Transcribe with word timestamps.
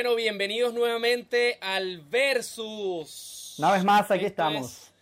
Bueno, 0.00 0.16
bienvenidos 0.16 0.72
nuevamente 0.72 1.58
al 1.60 2.00
Versus. 2.00 3.56
Una 3.58 3.72
vez 3.72 3.84
más, 3.84 4.10
aquí 4.10 4.24
Esto 4.24 4.28
estamos. 4.28 4.66
es 4.66 4.92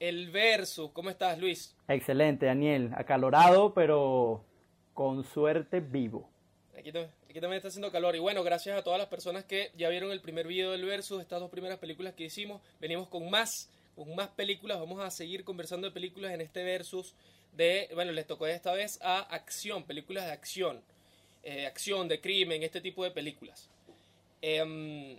El 0.00 0.28
Versus. 0.32 0.90
¿Cómo 0.90 1.08
estás, 1.08 1.38
Luis? 1.38 1.72
Excelente, 1.86 2.46
Daniel. 2.46 2.90
Acalorado, 2.96 3.72
pero 3.72 4.44
con 4.92 5.22
suerte 5.22 5.78
vivo. 5.78 6.28
Aquí, 6.76 6.88
aquí 6.88 7.40
también 7.40 7.58
está 7.58 7.68
haciendo 7.68 7.92
calor. 7.92 8.16
Y 8.16 8.18
bueno, 8.18 8.42
gracias 8.42 8.76
a 8.76 8.82
todas 8.82 8.98
las 8.98 9.06
personas 9.06 9.44
que 9.44 9.70
ya 9.76 9.88
vieron 9.88 10.10
el 10.10 10.20
primer 10.20 10.48
video 10.48 10.72
del 10.72 10.84
Versus, 10.84 11.20
estas 11.20 11.38
dos 11.38 11.48
primeras 11.48 11.78
películas 11.78 12.14
que 12.14 12.24
hicimos. 12.24 12.60
Venimos 12.80 13.06
con 13.06 13.30
más, 13.30 13.70
con 13.94 14.12
más 14.16 14.30
películas. 14.30 14.80
Vamos 14.80 15.00
a 15.00 15.12
seguir 15.12 15.44
conversando 15.44 15.86
de 15.86 15.92
películas 15.92 16.32
en 16.32 16.40
este 16.40 16.64
Versus 16.64 17.14
de, 17.52 17.88
bueno, 17.94 18.10
les 18.10 18.26
tocó 18.26 18.48
esta 18.48 18.72
vez 18.72 18.98
a 19.00 19.20
acción, 19.20 19.84
películas 19.84 20.24
de 20.24 20.32
acción. 20.32 20.82
Eh, 21.42 21.66
acción, 21.66 22.06
de 22.08 22.20
crimen, 22.20 22.62
este 22.62 22.80
tipo 22.80 23.02
de 23.02 23.10
películas. 23.10 23.68
Em, 24.42 25.16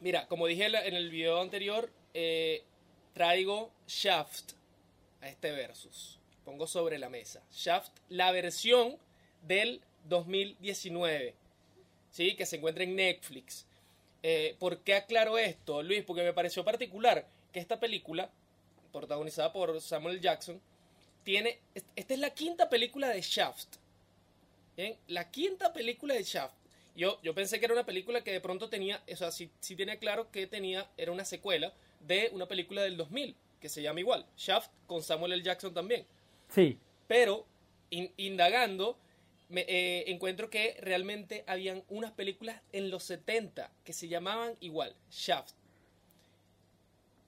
mira, 0.00 0.26
como 0.26 0.46
dije 0.46 0.66
en 0.66 0.94
el 0.94 1.10
video 1.10 1.40
anterior, 1.40 1.90
eh, 2.14 2.62
traigo 3.12 3.70
Shaft 3.86 4.52
a 5.20 5.28
este 5.28 5.50
versus. 5.52 6.18
Pongo 6.44 6.66
sobre 6.66 6.98
la 6.98 7.08
mesa. 7.08 7.42
Shaft, 7.52 7.92
la 8.08 8.32
versión 8.32 8.96
del 9.42 9.80
2019, 10.08 11.34
¿sí? 12.10 12.34
que 12.34 12.46
se 12.46 12.56
encuentra 12.56 12.84
en 12.84 12.96
Netflix. 12.96 13.66
Eh, 14.22 14.56
¿Por 14.58 14.78
qué 14.78 14.94
aclaro 14.94 15.36
esto, 15.38 15.82
Luis? 15.82 16.02
Porque 16.04 16.22
me 16.22 16.32
pareció 16.32 16.64
particular 16.64 17.26
que 17.52 17.60
esta 17.60 17.78
película, 17.78 18.30
protagonizada 18.92 19.52
por 19.52 19.80
Samuel 19.80 20.20
Jackson, 20.20 20.60
tiene. 21.24 21.58
est- 21.74 21.86
Esta 21.96 22.14
es 22.14 22.20
la 22.20 22.30
quinta 22.30 22.68
película 22.68 23.08
de 23.08 23.20
Shaft. 23.20 23.76
Bien, 24.76 24.96
la 25.08 25.30
quinta 25.30 25.72
película 25.72 26.14
de 26.14 26.22
Shaft. 26.22 26.54
Yo, 26.94 27.20
yo 27.22 27.34
pensé 27.34 27.58
que 27.58 27.64
era 27.64 27.74
una 27.74 27.86
película 27.86 28.22
que 28.22 28.32
de 28.32 28.40
pronto 28.40 28.68
tenía, 28.68 29.02
o 29.10 29.16
sea, 29.16 29.30
sí, 29.30 29.50
sí 29.60 29.76
tenía 29.76 29.98
claro 29.98 30.30
que 30.30 30.46
tenía, 30.46 30.88
era 30.96 31.10
una 31.12 31.24
secuela 31.24 31.72
de 32.00 32.30
una 32.32 32.46
película 32.46 32.82
del 32.82 32.96
2000, 32.96 33.34
que 33.60 33.68
se 33.68 33.80
llama 33.82 34.00
igual, 34.00 34.26
Shaft, 34.36 34.70
con 34.86 35.02
Samuel 35.02 35.32
L. 35.32 35.42
Jackson 35.42 35.72
también. 35.72 36.04
Sí, 36.48 36.78
Pero, 37.08 37.46
in- 37.90 38.12
indagando, 38.16 38.98
me, 39.48 39.62
eh, 39.68 40.10
encuentro 40.10 40.50
que 40.50 40.76
realmente 40.80 41.44
habían 41.46 41.82
unas 41.88 42.12
películas 42.12 42.60
en 42.72 42.90
los 42.90 43.04
70 43.04 43.70
que 43.84 43.92
se 43.92 44.08
llamaban 44.08 44.54
igual, 44.60 44.94
Shaft. 45.10 45.54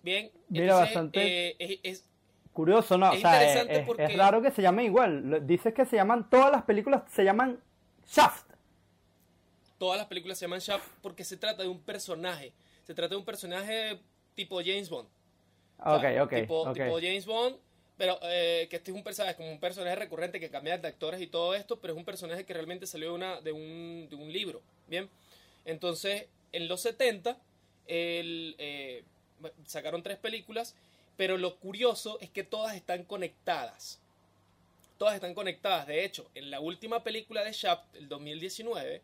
Bien, 0.03 0.31
Mira, 0.48 0.65
entonces, 0.65 0.95
bastante- 0.95 1.48
eh, 1.48 1.56
es- 1.59 1.81
es, 1.83 2.05
curioso, 2.55 2.97
¿no? 2.97 3.12
Es 3.12 3.19
o 3.19 3.20
sea, 3.20 3.34
es, 3.42 3.48
interesante 3.50 3.80
es- 3.80 3.86
porque- 3.86 4.05
es 4.05 4.16
raro 4.16 4.41
que 4.41 4.50
se 4.50 4.62
llame 4.62 4.84
igual. 4.84 5.47
Dices 5.47 5.74
que 5.74 5.84
se 5.84 5.97
llaman, 5.97 6.30
todas 6.30 6.50
las 6.50 6.62
películas 6.62 7.02
se 7.10 7.24
llaman 7.24 7.60
Shaft. 8.06 8.47
todas 9.78 9.98
las 9.98 10.06
películas 10.06 10.38
se 10.38 10.47
llaman 10.47 10.60
Shaft 10.60 10.88
porque 11.02 11.25
se 11.25 11.36
trata 11.36 11.62
de 11.62 11.69
un 11.69 11.80
personaje. 11.80 12.52
Se 12.86 12.94
trata 12.94 13.10
de 13.10 13.16
un 13.19 13.25
personaje 13.25 13.98
tipo 14.34 14.58
James 14.60 14.88
Bond. 14.88 15.08
O 15.84 15.94
Ok, 15.97 16.00
sea, 16.00 16.22
ok, 16.25 16.34
tipo, 16.34 16.60
ok. 16.62 16.72
tipo 16.75 16.94
James 17.00 17.27
Bond, 17.27 17.56
pero 17.98 18.19
eh, 18.22 18.66
que 18.70 18.77
este 18.77 18.91
es 18.92 18.97
un 18.97 19.02
personaje, 19.02 19.36
como 19.36 19.50
un 19.50 19.60
personaje 19.60 19.97
recurrente 19.97 20.41
que 20.41 20.48
cambia 20.48 20.78
de 20.78 20.88
actores 20.88 21.20
y 21.20 21.27
todo 21.27 21.55
esto, 21.55 21.78
pero 21.80 21.92
es 21.92 21.98
un 21.98 22.05
personaje 22.05 22.44
que 22.44 22.55
realmente 22.55 22.86
salió 22.86 23.08
de, 23.10 23.14
una, 23.14 23.41
de, 23.41 23.52
un, 23.52 24.06
de 24.08 24.16
un 24.16 24.32
libro. 24.32 24.62
Bien, 24.88 25.08
entonces 25.64 26.27
en 26.52 26.69
los 26.69 26.80
70 26.82 27.36
el, 27.86 28.55
eh, 28.58 29.02
sacaron 29.66 30.02
tres 30.02 30.16
películas, 30.19 30.75
pero 31.17 31.39
lo 31.39 31.57
curioso 31.57 32.19
es 32.20 32.31
que 32.31 32.45
todas 32.45 32.75
están 32.75 33.05
conectadas. 33.05 34.01
Todas 34.98 35.15
están 35.15 35.34
conectadas. 35.34 35.87
De 35.87 36.05
hecho, 36.05 36.31
en 36.34 36.51
la 36.51 36.61
última 36.61 37.03
película 37.03 37.43
de 37.45 37.53
Shaft, 37.53 37.95
el 37.97 38.09
2019, 38.09 39.03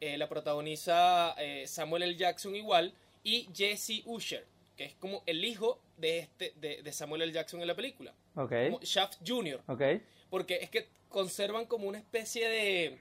eh, 0.00 0.18
la 0.18 0.28
protagoniza 0.28 1.34
eh, 1.38 1.66
Samuel 1.66 2.02
L. 2.04 2.16
Jackson 2.16 2.54
igual 2.54 2.92
y 3.24 3.48
Jesse 3.54 4.02
Usher, 4.04 4.44
que 4.76 4.84
es 4.84 4.94
como 4.94 5.22
el 5.26 5.44
hijo 5.44 5.78
de, 5.96 6.18
este, 6.18 6.52
de, 6.56 6.82
de 6.82 6.92
Samuel 6.92 7.22
L. 7.22 7.32
Jackson 7.32 7.60
en 7.60 7.66
la 7.66 7.74
película. 7.74 8.12
Ok, 8.36 8.52
Como 8.70 8.80
Shaft 8.82 9.18
Jr. 9.26 9.60
ok. 9.66 9.82
Porque 10.30 10.56
es 10.56 10.70
que 10.70 10.86
conservan 11.08 11.66
como 11.66 11.88
una 11.88 11.98
especie 11.98 12.48
de... 12.48 12.98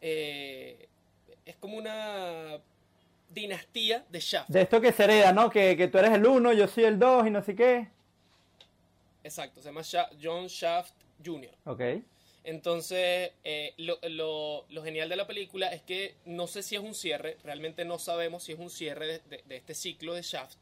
eh, 0.00 0.86
es 1.46 1.56
como 1.56 1.76
una 1.78 2.58
dinastía 3.30 4.04
de 4.10 4.20
Shaft. 4.20 4.50
De 4.50 4.62
esto 4.62 4.80
que 4.80 4.92
se 4.92 5.04
hereda, 5.04 5.32
¿no? 5.32 5.50
Que, 5.50 5.76
que 5.76 5.88
tú 5.88 5.98
eres 5.98 6.12
el 6.12 6.26
uno, 6.26 6.52
yo 6.52 6.66
soy 6.68 6.84
el 6.84 6.98
dos 6.98 7.26
y 7.26 7.30
no 7.30 7.42
sé 7.42 7.54
qué. 7.54 7.88
Exacto, 9.22 9.60
se 9.60 9.68
llama 9.68 9.82
John 10.22 10.46
Shaft 10.46 10.94
Jr. 11.24 11.50
Ok, 11.66 11.80
Entonces, 12.42 13.32
eh, 13.44 13.74
lo, 13.76 13.98
lo- 14.08 14.64
lo 14.70 14.82
genial 14.82 15.10
de 15.10 15.16
la 15.16 15.26
película 15.26 15.68
es 15.68 15.82
que 15.82 16.14
no 16.24 16.46
sé 16.46 16.62
si 16.62 16.74
es 16.74 16.80
un 16.80 16.94
cierre, 16.94 17.36
realmente 17.44 17.84
no 17.84 17.98
sabemos 17.98 18.44
si 18.44 18.52
es 18.52 18.58
un 18.58 18.70
cierre 18.70 19.06
de, 19.06 19.18
de- 19.28 19.42
de 19.46 19.56
este 19.56 19.74
ciclo 19.74 20.14
de 20.14 20.22
Shaft, 20.22 20.56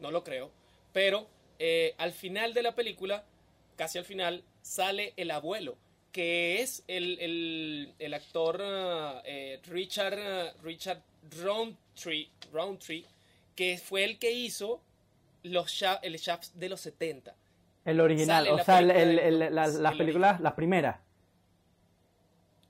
no 0.00 0.10
lo 0.10 0.24
creo, 0.24 0.50
pero 0.92 1.28
eh, 1.60 1.94
al 1.98 2.10
final 2.10 2.54
de 2.54 2.62
la 2.62 2.74
película, 2.74 3.24
casi 3.76 3.98
al 3.98 4.04
final, 4.04 4.42
sale 4.62 5.12
el 5.16 5.30
abuelo, 5.30 5.76
que 6.10 6.60
es 6.60 6.82
el, 6.88 7.18
el- 7.20 7.94
el 8.00 8.14
actor 8.14 8.60
eh, 9.24 9.60
Richard, 9.68 10.56
Richard 10.64 11.00
Roundtree, 11.42 12.28
Roundtree, 12.52 13.04
que 13.54 13.78
fue 13.78 14.04
el 14.04 14.18
que 14.18 14.32
hizo 14.32 14.80
los 15.42 15.82
el 16.02 16.16
Shaft 16.16 16.52
de 16.54 16.68
los 16.68 16.80
70. 16.80 17.34
el 17.84 18.00
original, 18.00 18.44
Sale 18.46 18.60
o 18.60 18.64
sea, 18.64 18.78
el- 18.78 18.86
película 18.88 19.02
el- 19.10 19.16
de- 19.16 19.46
el- 19.48 19.54
las, 19.54 19.74
el 19.74 19.82
las 19.82 19.94
películas, 19.96 20.40
las 20.40 20.52
primeras. 20.54 21.00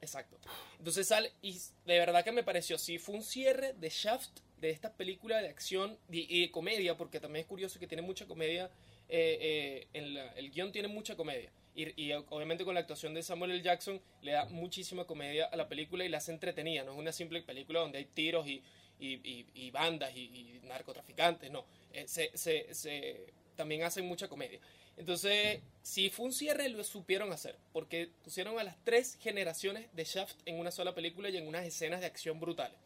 Exacto. 0.00 0.36
Entonces 0.78 1.06
sale, 1.06 1.32
y 1.42 1.52
de 1.86 1.98
verdad 1.98 2.24
que 2.24 2.32
me 2.32 2.42
pareció, 2.42 2.76
sí, 2.78 2.98
fue 2.98 3.14
un 3.14 3.22
cierre 3.22 3.72
de 3.74 3.88
Shaft, 3.88 4.30
de 4.58 4.70
esta 4.70 4.92
película 4.92 5.40
de 5.42 5.48
acción 5.48 5.96
y, 6.10 6.34
y 6.36 6.40
de 6.42 6.50
comedia, 6.50 6.96
porque 6.96 7.20
también 7.20 7.42
es 7.42 7.48
curioso 7.48 7.78
que 7.78 7.86
tiene 7.86 8.02
mucha 8.02 8.26
comedia, 8.26 8.70
eh, 9.08 9.38
eh, 9.40 9.86
en 9.92 10.14
la- 10.14 10.28
el 10.32 10.50
guion 10.50 10.72
tiene 10.72 10.88
mucha 10.88 11.16
comedia. 11.16 11.50
Y, 11.74 12.12
obviamente 12.12 12.64
con 12.64 12.74
la 12.74 12.80
actuación 12.80 13.14
de 13.14 13.22
Samuel 13.22 13.52
L. 13.52 13.62
Jackson 13.62 14.00
le 14.20 14.32
da 14.32 14.44
muchísima 14.46 15.04
comedia 15.06 15.46
a 15.46 15.56
la 15.56 15.68
película 15.68 16.04
y 16.04 16.08
la 16.10 16.18
hace 16.18 16.32
entretenida, 16.32 16.84
no 16.84 16.92
es 16.92 16.98
una 16.98 17.12
simple 17.12 17.42
película 17.42 17.80
donde 17.80 17.98
hay 17.98 18.04
tiros 18.04 18.46
y, 18.46 18.62
y- 18.98 19.70
bandas 19.70 20.14
y, 20.14 20.20
y 20.20 20.60
narcotraficantes, 20.66 21.50
no. 21.50 21.64
Eh, 21.92 22.04
se, 22.06 22.30
se- 22.36 22.72
se- 22.74 23.32
también 23.56 23.82
hacen 23.84 24.06
mucha 24.06 24.28
comedia. 24.28 24.60
Entonces, 24.98 25.60
si 25.82 26.10
fue 26.10 26.26
un 26.26 26.32
cierre, 26.32 26.68
lo 26.68 26.84
supieron 26.84 27.32
hacer, 27.32 27.56
porque 27.72 28.10
pusieron 28.22 28.58
a 28.58 28.64
las 28.64 28.76
tres 28.84 29.16
generaciones 29.20 29.86
de 29.94 30.04
Shaft 30.04 30.36
en 30.44 30.58
una 30.58 30.70
sola 30.70 30.94
película 30.94 31.30
y 31.30 31.36
en 31.38 31.48
unas 31.48 31.64
escenas 31.64 32.00
de 32.00 32.06
acción 32.06 32.38
brutales. 32.38 32.78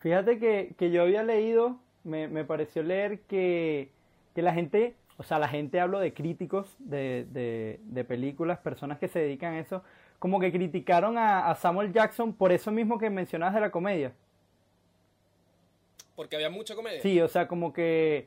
Fíjate 0.00 0.38
que, 0.38 0.74
que 0.78 0.90
yo 0.90 1.02
había 1.02 1.22
leído, 1.24 1.78
me, 2.04 2.28
me 2.28 2.44
pareció 2.44 2.82
leer 2.82 3.20
que, 3.22 3.88
que 4.34 4.42
la 4.42 4.54
gente, 4.54 4.94
o 5.18 5.22
sea, 5.22 5.38
la 5.38 5.48
gente 5.48 5.80
hablo 5.80 5.98
de 6.00 6.14
críticos 6.14 6.74
de, 6.78 7.26
de, 7.30 7.80
de 7.82 8.04
películas, 8.04 8.58
personas 8.60 8.98
que 8.98 9.08
se 9.08 9.18
dedican 9.18 9.54
a 9.54 9.58
eso, 9.60 9.82
como 10.18 10.40
que 10.40 10.50
criticaron 10.50 11.18
a, 11.18 11.50
a 11.50 11.54
Samuel 11.56 11.92
Jackson 11.92 12.32
por 12.32 12.52
eso 12.52 12.72
mismo 12.72 12.98
que 12.98 13.10
mencionabas 13.10 13.54
de 13.54 13.60
la 13.60 13.70
comedia. 13.70 14.12
Porque 16.16 16.36
había 16.36 16.50
mucha 16.50 16.74
comedia. 16.74 17.00
Sí, 17.02 17.20
o 17.20 17.28
sea, 17.28 17.46
como 17.46 17.72
que 17.72 18.26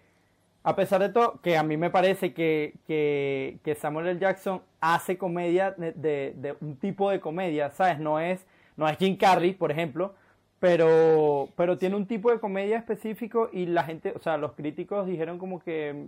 a 0.63 0.75
pesar 0.75 1.01
de 1.01 1.09
todo, 1.09 1.39
que 1.41 1.57
a 1.57 1.63
mí 1.63 1.75
me 1.75 1.89
parece 1.89 2.33
que, 2.33 2.75
que, 2.87 3.57
que 3.63 3.75
Samuel 3.75 4.07
L. 4.07 4.19
Jackson 4.19 4.61
hace 4.79 5.17
comedia 5.17 5.71
de, 5.71 5.91
de- 5.93 6.33
de 6.37 6.55
un 6.61 6.75
tipo 6.77 7.09
de 7.09 7.19
comedia, 7.19 7.71
¿sabes? 7.71 7.99
No 7.99 8.19
es, 8.19 8.45
no 8.77 8.87
es 8.87 8.97
Jim 8.97 9.17
Carrey, 9.17 9.53
por 9.53 9.71
ejemplo, 9.71 10.13
pero, 10.59 11.49
pero 11.57 11.77
tiene 11.77 11.95
un 11.95 12.05
tipo 12.05 12.31
de 12.31 12.39
comedia 12.39 12.77
específico 12.77 13.49
y 13.51 13.65
la 13.65 13.83
gente, 13.83 14.13
o 14.15 14.19
sea, 14.19 14.37
los 14.37 14.53
críticos 14.53 15.07
dijeron 15.07 15.39
como 15.39 15.59
que, 15.59 16.05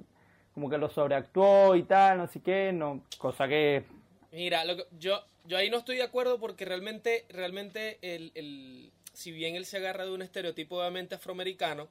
como 0.54 0.70
que 0.70 0.78
lo 0.78 0.90
sobreactuó 0.90 1.76
y 1.76 1.84
tal, 1.84 2.18
no 2.20 2.28
sé 2.28 2.42
qué, 2.42 2.72
no, 2.74 3.04
cosa 3.18 3.48
que, 3.48 3.84
Mira, 4.32 4.66
lo 4.66 4.76
que- 4.78 4.88
yo, 5.00 5.24
yo 5.46 5.58
ahí 5.58 5.70
no 5.70 5.78
estoy 5.78 5.98
de 5.98 6.04
acuerdo 6.04 6.40
porque 6.40 6.66
realmente, 6.66 7.26
realmente 7.30 8.00
el, 8.02 8.32
el- 8.36 8.92
si 9.14 9.32
bien 9.32 9.56
él 9.56 9.66
se 9.66 9.78
agarra 9.78 10.06
de 10.06 10.12
un 10.12 10.22
estereotipo 10.22 10.78
obviamente 10.80 11.16
afroamericano, 11.16 11.88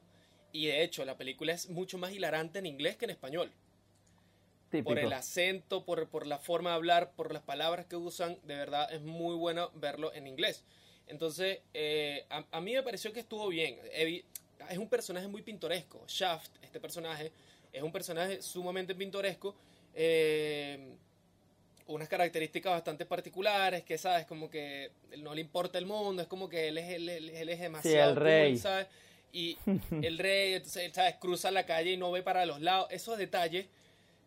y 0.51 0.67
de 0.67 0.83
hecho 0.83 1.05
la 1.05 1.17
película 1.17 1.53
es 1.53 1.69
mucho 1.69 1.97
más 1.97 2.11
hilarante 2.11 2.59
en 2.59 2.65
inglés 2.65 2.97
que 2.97 3.05
en 3.05 3.11
español. 3.11 3.51
típico. 4.69 4.89
Por 4.89 4.99
el 4.99 5.13
acento, 5.13 5.85
por, 5.85 6.07
por 6.09 6.25
la 6.27 6.39
forma 6.39 6.71
de 6.71 6.75
hablar, 6.75 7.11
por 7.15 7.31
las 7.33 7.43
palabras 7.43 7.85
que 7.85 7.95
usan, 7.95 8.37
de 8.43 8.55
verdad 8.55 8.91
es 8.91 9.01
muy 9.01 9.35
bueno 9.35 9.71
verlo 9.75 10.13
en 10.13 10.27
inglés. 10.27 10.63
Entonces, 11.07 11.59
eh, 11.73 12.25
a, 12.29 12.45
a 12.51 12.61
mí 12.61 12.73
me 12.73 12.83
pareció 12.83 13.13
que 13.13 13.19
estuvo 13.19 13.47
bien. 13.49 13.79
Es 14.69 14.77
un 14.77 14.87
personaje 14.89 15.27
muy 15.27 15.41
pintoresco. 15.41 16.03
Shaft, 16.07 16.51
este 16.63 16.79
personaje, 16.79 17.31
es 17.73 17.83
un 17.83 17.91
personaje 17.91 18.41
sumamente 18.41 18.95
pintoresco. 18.95 19.55
eh, 19.95 20.95
unas 21.87 22.07
características 22.07 22.71
bastante 22.73 23.05
particulares, 23.05 23.83
que 23.83 23.97
sabes, 23.97 24.25
como 24.25 24.49
que 24.49 24.91
no 25.17 25.35
le 25.35 25.41
importa 25.41 25.77
el 25.77 25.85
mundo, 25.85 26.21
es 26.21 26.27
como 26.29 26.47
que 26.47 26.69
él 26.69 26.77
es, 26.77 26.89
él, 26.91 27.09
él- 27.09 27.29
él 27.29 27.49
es 27.49 27.59
demasiado 27.59 28.11
el 28.11 28.15
rey. 28.15 28.51
cool, 28.53 28.57
¿sabes? 28.57 28.87
Y 29.33 29.57
el 30.01 30.17
rey, 30.17 30.53
entonces, 30.53 30.91
¿sabes? 30.93 31.15
Cruza 31.19 31.51
la 31.51 31.65
calle 31.65 31.91
y 31.91 31.97
no 31.97 32.11
ve 32.11 32.23
para 32.23 32.45
los 32.45 32.61
lados. 32.61 32.87
Esos 32.91 33.17
detalles 33.17 33.67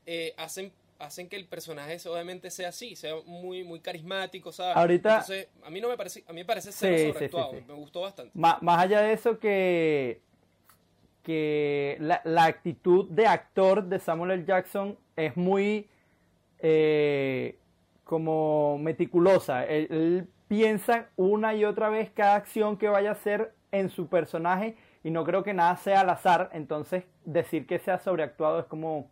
eh, 0.06 0.34
hacen 0.37 0.72
hacen 0.98 1.28
que 1.28 1.37
el 1.37 1.44
personaje 1.44 1.98
obviamente 2.08 2.50
sea 2.50 2.70
así, 2.70 2.96
sea 2.96 3.16
muy 3.26 3.64
muy 3.64 3.81
carismático, 3.81 4.50
¿sabes? 4.50 4.76
Ahorita- 4.76 5.10
Entonces, 5.10 5.48
a 5.62 5.70
mí 5.70 5.78
no 5.81 5.88
me 5.90 5.96
parece, 5.98 6.25
a 6.26 6.32
mí 6.32 6.40
me 6.40 6.44
parece 6.46 6.72
ser 6.72 6.98
Sí, 6.98 7.06
sobreactuado, 7.08 7.50
sí, 7.52 7.64
me 7.69 7.75
gustó 7.75 8.00
bastante. 8.02 8.32
Más 8.34 8.58
allá 8.78 9.02
de 9.02 9.12
eso 9.12 9.38
que, 9.38 10.22
que 11.26 11.96
la, 11.99 12.44
actitud 12.44 13.08
de 13.11 13.26
actor 13.26 13.82
de 13.82 13.99
Samuel 13.99 14.31
L. 14.31 14.44
Jackson 14.44 14.96
es 15.17 15.37
muy 15.37 15.88
eh, 16.61 17.58
como 18.05 18.78
meticulosa. 18.78 19.64
Él, 19.64 19.88
él 19.90 20.28
piensa 20.46 21.08
una 21.17 21.52
y 21.56 21.64
otra 21.64 21.88
vez 21.88 22.12
cada 22.12 22.37
acción 22.37 22.76
que 22.76 22.88
vaya 22.88 23.08
a 23.08 23.12
hacer 23.14 23.52
en 23.73 23.88
su 23.88 24.06
personaje 24.06 24.76
y 25.02 25.11
no 25.11 25.25
creo 25.25 25.43
que 25.43 25.52
nada 25.52 25.76
sea 25.78 26.02
al 26.02 26.11
azar. 26.11 26.49
Entonces 26.52 27.02
decir 27.25 27.67
que 27.67 27.81
sea 27.81 27.99
sobreactuado 27.99 28.61
es 28.61 28.67
como, 28.67 29.11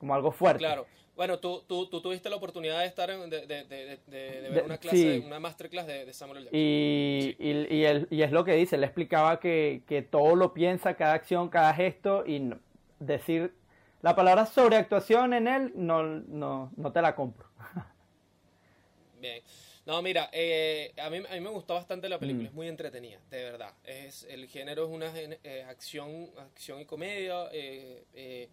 como 0.00 0.16
algo 0.16 0.32
fuerte. 0.32 0.64
Claro. 0.64 0.84
Bueno, 1.20 1.38
tú, 1.38 1.62
tú, 1.68 1.86
tú 1.86 2.00
tuviste 2.00 2.30
la 2.30 2.36
oportunidad 2.36 2.80
de 2.80 2.86
estar 2.86 3.10
en, 3.10 3.28
de, 3.28 3.46
de, 3.46 3.64
de, 3.64 3.98
de- 4.06 4.40
de 4.40 4.48
ver 4.48 4.64
una 4.64 4.78
clase, 4.78 5.20
sí. 5.20 5.22
una 5.26 5.38
masterclass 5.38 5.86
de, 5.86 6.10
Samuel 6.14 6.38
L. 6.38 6.44
Jackson. 6.46 6.58
Y, 6.58 7.36
y, 7.38 7.76
y 7.76 7.84
él- 7.84 8.08
y 8.10 8.22
es 8.22 8.32
lo 8.32 8.42
que 8.42 8.54
dice, 8.54 8.76
él 8.76 8.84
explicaba 8.84 9.38
que, 9.38 9.82
que 9.86 10.00
todo 10.00 10.34
lo 10.34 10.54
piensa, 10.54 10.94
cada 10.94 11.12
acción, 11.12 11.50
cada 11.50 11.74
gesto, 11.74 12.24
y 12.26 12.40
no- 12.40 12.58
decir 13.00 13.52
la 14.00 14.16
palabra 14.16 14.46
sobreactuación 14.46 15.34
en 15.34 15.46
él 15.46 15.72
no, 15.74 16.02
no, 16.02 16.72
no 16.74 16.90
te 16.90 17.02
la 17.02 17.14
compro. 17.14 17.46
Bien. 19.20 19.42
No, 19.86 20.00
mira, 20.02 20.30
eh, 20.32 20.92
a, 21.02 21.10
mí, 21.10 21.18
a 21.18 21.34
mí 21.34 21.40
me 21.40 21.50
gustó 21.50 21.74
bastante 21.74 22.08
la 22.08 22.18
película, 22.18 22.44
Mm. 22.44 22.46
es 22.48 22.54
muy 22.54 22.68
entretenida, 22.68 23.18
de 23.30 23.42
verdad. 23.44 23.74
Es, 23.84 24.24
el 24.24 24.46
género 24.46 24.84
es 24.84 24.90
una 24.90 25.10
eh, 25.14 25.66
acción, 25.68 26.30
acción 26.38 26.80
y 26.80 26.84
comedia, 26.86 27.48
eh, 27.52 28.04
eh, 28.14 28.48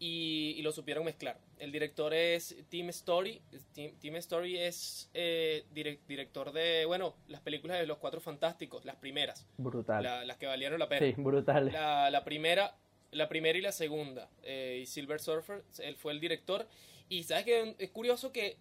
y, 0.00 0.54
y 0.56 0.62
lo 0.62 0.72
supieron 0.72 1.04
mezclar. 1.04 1.38
El 1.58 1.72
director 1.72 2.12
es 2.14 2.56
Tim 2.68 2.88
Story. 2.90 3.40
Tim, 3.72 3.96
Tim 3.98 4.16
Story 4.16 4.58
es 4.58 5.10
eh, 5.14 5.64
direc- 5.74 6.00
director 6.08 6.52
de, 6.52 6.84
bueno, 6.84 7.14
las 7.28 7.40
películas 7.40 7.78
de 7.78 7.86
Los 7.86 7.98
Cuatro 7.98 8.20
Fantásticos, 8.20 8.84
las 8.84 8.96
primeras, 8.96 9.46
Brutal. 9.58 10.02
la- 10.02 10.24
las 10.24 10.36
que 10.36 10.46
valieron 10.46 10.78
la 10.78 10.88
pena. 10.88 11.06
sí, 11.06 11.14
brutal. 11.20 11.70
La, 11.72 12.10
la 12.10 12.24
primera 12.24 12.76
la 13.12 13.28
primera 13.28 13.56
y 13.56 13.62
la 13.62 13.70
segunda 13.70 14.28
eh, 14.42 14.80
y 14.82 14.86
Silver 14.86 15.20
Surfer 15.20 15.62
él 15.78 15.94
fue 15.94 16.12
el 16.12 16.18
director 16.18 16.66
y 17.08 17.22
sabes 17.22 17.44
que 17.44 17.76
es 17.78 17.90
curioso 17.90 18.32
que 18.32 18.56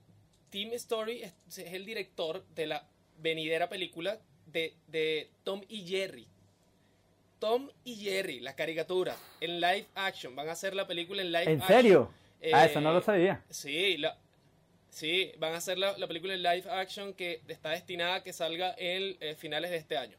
Tim 0.51 0.73
Story 0.73 1.23
es, 1.23 1.33
es 1.57 1.73
el 1.73 1.85
director 1.85 2.45
de 2.53 2.67
la 2.67 2.87
venidera 3.17 3.67
película 3.67 4.19
de, 4.45 4.75
de 4.89 5.31
Tom 5.43 5.61
y 5.67 5.87
Jerry 5.87 6.27
Tom 7.43 7.69
y 7.83 7.95
Jerry 7.97 8.39
la 8.39 8.55
caricatura 8.55 9.17
en 9.41 9.59
live 9.59 9.85
action 9.95 10.33
van 10.33 10.47
a 10.47 10.53
hacer 10.53 10.73
la 10.75 10.87
película 10.87 11.21
en 11.21 11.31
live 11.33 11.51
¿En 11.51 11.61
action 11.61 11.77
serio? 11.77 12.11
ah, 12.53 12.63
Eh, 12.63 12.69
eso 12.69 12.79
no 12.79 12.93
lo 12.93 13.01
sabía. 13.01 13.43
Sí, 13.49 13.97
la, 13.97 14.17
sí, 14.89 15.31
van 15.39 15.53
a 15.53 15.57
hacer 15.57 15.77
la, 15.77 15.97
la 15.97 16.07
película 16.07 16.33
en 16.33 16.41
live 16.41 16.63
action 16.71 17.13
que 17.13 17.41
está 17.49 17.71
destinada 17.71 18.15
a 18.15 18.23
que 18.23 18.31
salga 18.31 18.73
en 18.77 19.17
eh, 19.19 19.35
finales 19.35 19.71
de 19.71 19.77
este 19.77 19.97
año. 19.97 20.15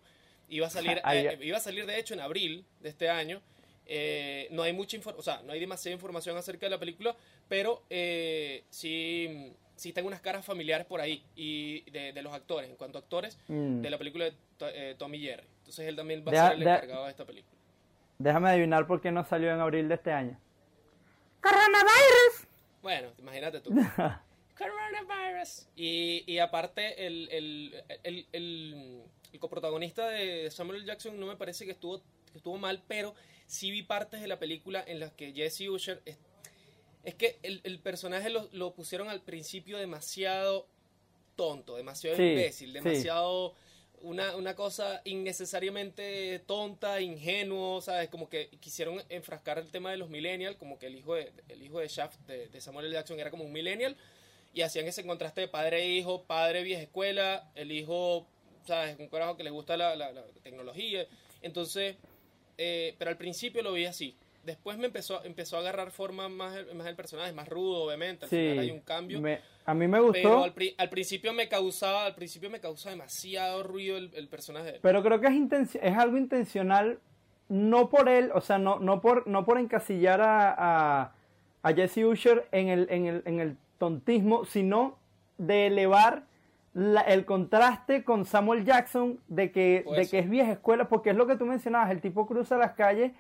Iba 0.51 0.67
a 0.67 0.71
salir, 0.71 1.01
eh, 1.13 1.39
iba 1.43 1.57
a 1.57 1.61
salir 1.61 1.87
de 1.87 1.99
hecho 1.99 2.13
en 2.13 2.21
abril 2.21 2.65
de 2.81 2.89
este 2.91 3.09
año. 3.09 3.41
Eh, 3.87 4.49
no 4.51 4.63
hay 4.63 4.73
mucha 4.75 4.97
información, 4.97 5.21
o 5.21 5.23
sea, 5.23 5.43
no 5.47 5.53
hay 5.53 5.61
demasiada 5.61 5.95
información 5.95 6.37
acerca 6.37 6.67
de 6.67 6.71
la 6.71 6.79
película, 6.79 7.17
pero 7.49 7.83
eh, 7.91 8.65
sí, 8.71 9.53
sí 9.77 9.89
están 9.91 10.05
unas 10.07 10.21
caras 10.21 10.45
familiares 10.45 10.87
por 10.87 11.01
ahí 11.01 11.23
y 11.37 11.81
de, 11.91 12.13
de 12.13 12.23
los 12.23 12.33
actores, 12.35 12.69
en 12.69 12.77
cuanto 12.77 12.99
a 12.99 13.01
actores 13.01 13.39
Mm. 13.49 13.81
de 13.83 13.91
la 13.91 13.97
película 13.99 14.25
de 14.27 14.33
To- 14.59 14.69
eh, 14.69 14.95
Tom 14.99 15.15
y 15.15 15.21
Jerry. 15.21 15.45
Entonces 15.65 15.89
él 15.89 15.97
también 15.97 16.23
va 16.27 16.31
Deja- 16.31 16.45
a 16.47 16.49
ser 16.51 16.59
el 16.59 16.65
deja- 16.65 16.75
encargado 16.77 17.05
de 17.07 17.11
esta 17.11 17.25
película. 17.25 17.55
Déjame 18.19 18.51
adivinar 18.51 18.87
por 18.87 19.01
qué 19.01 19.11
no 19.11 19.25
salió 19.25 19.51
en 19.51 19.61
abril 19.61 19.89
de 19.89 19.95
este 19.95 20.13
año. 20.13 20.39
Bueno, 22.83 23.09
imagínate 23.19 23.61
tú. 23.61 23.71
Coronavirus. 24.59 25.67
Y, 25.75 26.23
y 26.31 26.39
aparte, 26.39 27.07
el, 27.07 27.29
el, 27.33 27.83
el, 28.03 28.27
el- 28.33 29.03
el 29.33 29.41
coprotagonista 29.41 30.09
de 30.11 30.49
Samuel. 30.51 30.85
Jackson 30.85 31.19
no 31.19 31.27
me 31.27 31.37
parece 31.37 31.65
que 31.65 31.73
estuvo, 31.73 32.01
que 32.31 32.39
estuvo 32.39 32.57
mal, 32.57 32.83
pero 32.87 33.15
sí 33.47 33.71
vi 33.73 33.83
partes 33.83 34.21
de 34.21 34.29
la 34.29 34.39
película 34.39 34.85
en 34.87 35.01
las 35.01 35.13
que 35.13 35.33
Jesse 35.33 35.69
Usher. 35.69 36.01
Es, 36.05 36.19
es 37.03 37.15
que 37.15 37.39
el, 37.43 37.61
el 37.65 37.81
personaje 37.81 38.31
lo, 38.31 38.49
lo 38.53 38.75
pusieron 38.75 39.09
al 39.09 39.21
principio 39.23 39.77
demasiado 39.79 40.69
tonto, 41.37 41.75
demasiado 41.77 42.17
Sí, 42.17 42.23
imbécil, 42.23 42.73
sí. 42.75 42.79
Una, 44.05 44.37
una 44.37 44.55
cosa 44.55 45.01
innecesariamente 45.05 46.39
tonta, 46.47 47.01
ingenuo, 47.01 47.81
¿sabes? 47.81 48.11
Como 48.11 48.29
que 48.29 48.51
quisieron 48.61 49.03
enfrascar 49.09 49.59
el 49.59 49.71
tema 49.71 49.91
de 49.91 49.97
los 49.97 50.11
millennials, 50.11 50.57
como 50.59 50.79
que 50.79 50.87
el 50.89 50.97
hijo 50.97 51.15
de, 51.15 51.33
el 51.49 51.63
hijo 51.63 51.81
de 51.81 51.89
Shaft, 51.89 52.19
de, 52.27 52.49
de 52.49 52.61
Samuel 52.61 52.87
L. 52.87 52.95
Jackson, 52.95 53.19
era 53.19 53.31
como 53.31 53.45
un 53.45 53.53
millennial, 53.53 53.97
y 54.53 54.61
hacían 54.61 54.87
ese 54.87 55.07
contraste 55.07 55.41
de 55.41 55.49
padre 55.49 55.83
e 55.85 55.89
hijo, 55.89 56.23
padre 56.25 56.63
vieja 56.63 56.83
escuela, 56.83 57.51
el 57.55 57.73
hijo, 57.73 58.27
¿sabes? 58.67 58.97
Un 58.99 59.09
carajo 59.09 59.37
que 59.39 59.45
le 59.45 59.51
gusta 59.51 59.77
la, 59.79 59.97
la- 59.97 60.13
la 60.13 60.23
tecnología. 60.43 61.07
Entonces, 61.41 61.97
eh, 62.59 62.95
pero 62.99 63.11
al 63.11 63.17
principio 63.17 63.63
lo 63.63 63.73
vi 63.73 63.87
así. 63.87 64.15
Después 64.45 64.77
me 64.77 64.85
empezó, 64.87 65.25
empezó 65.25 65.57
a 65.57 65.61
agarrar 65.61 65.91
forma 65.91 66.29
más, 66.29 66.55
más 66.75 66.87
el 66.87 66.95
personaje, 66.95 67.33
más 67.33 67.49
rudo, 67.49 67.85
obviamente. 67.85 68.27
Al 68.27 68.31
Sí, 68.31 68.37
final 68.37 68.59
hay 68.59 68.71
un 68.71 68.81
cambio. 68.81 69.21
me- 69.23 69.41
a 69.67 69.75
mí 69.75 69.87
me 69.89 69.99
Pero 69.99 70.07
gustó, 70.07 70.45
al, 70.45 70.53
pri- 70.53 70.75
al 70.79 70.91
principio 70.91 71.33
me 71.33 71.49
causaba, 71.49 72.05
al 72.07 72.15
principio 72.15 72.51
me 72.51 72.61
causaba 72.61 72.91
demasiado 72.93 73.63
ruido 73.63 73.97
el, 73.97 74.11
el 74.15 74.29
personaje 74.29 74.67
de 74.67 74.71
él. 74.73 74.79
pero 74.83 75.03
creo 75.03 75.21
que 75.21 75.27
es, 75.29 75.75
es 75.77 75.97
algo 75.97 76.17
intencional, 76.19 76.99
no 77.49 77.89
por 77.89 78.09
él, 78.09 78.31
o 78.35 78.41
sea, 78.41 78.59
no, 78.59 78.79
no, 78.79 79.01
por, 79.01 79.27
no 79.27 79.45
por 79.45 79.59
encasillar 79.59 80.21
a, 80.21 80.55
a, 81.03 81.13
a 81.63 81.73
Jesse 81.73 81.99
Usher 81.99 82.47
en 82.53 82.69
el, 82.69 82.87
en, 82.91 83.07
el, 83.07 83.23
en 83.25 83.41
el 83.41 83.57
tontismo, 83.79 84.45
sino 84.45 84.99
de 85.39 85.67
elevar 85.69 86.25
la- 86.75 87.03
el 87.03 87.25
contraste 87.25 88.03
con 88.05 88.25
Samuel 88.27 88.65
Jackson 88.65 89.19
de 89.29 89.51
que, 89.53 89.85
de 89.97 90.09
que 90.09 90.19
es 90.19 90.29
vieja 90.29 90.53
escuela, 90.53 90.89
porque 90.89 91.11
es 91.11 91.17
lo 91.17 91.27
que 91.27 91.37
tú 91.37 91.47
mencionabas, 91.47 91.91
el 91.91 92.01
tipo 92.01 92.27
cruza 92.27 92.57
las 92.57 92.73
calles 92.73 93.13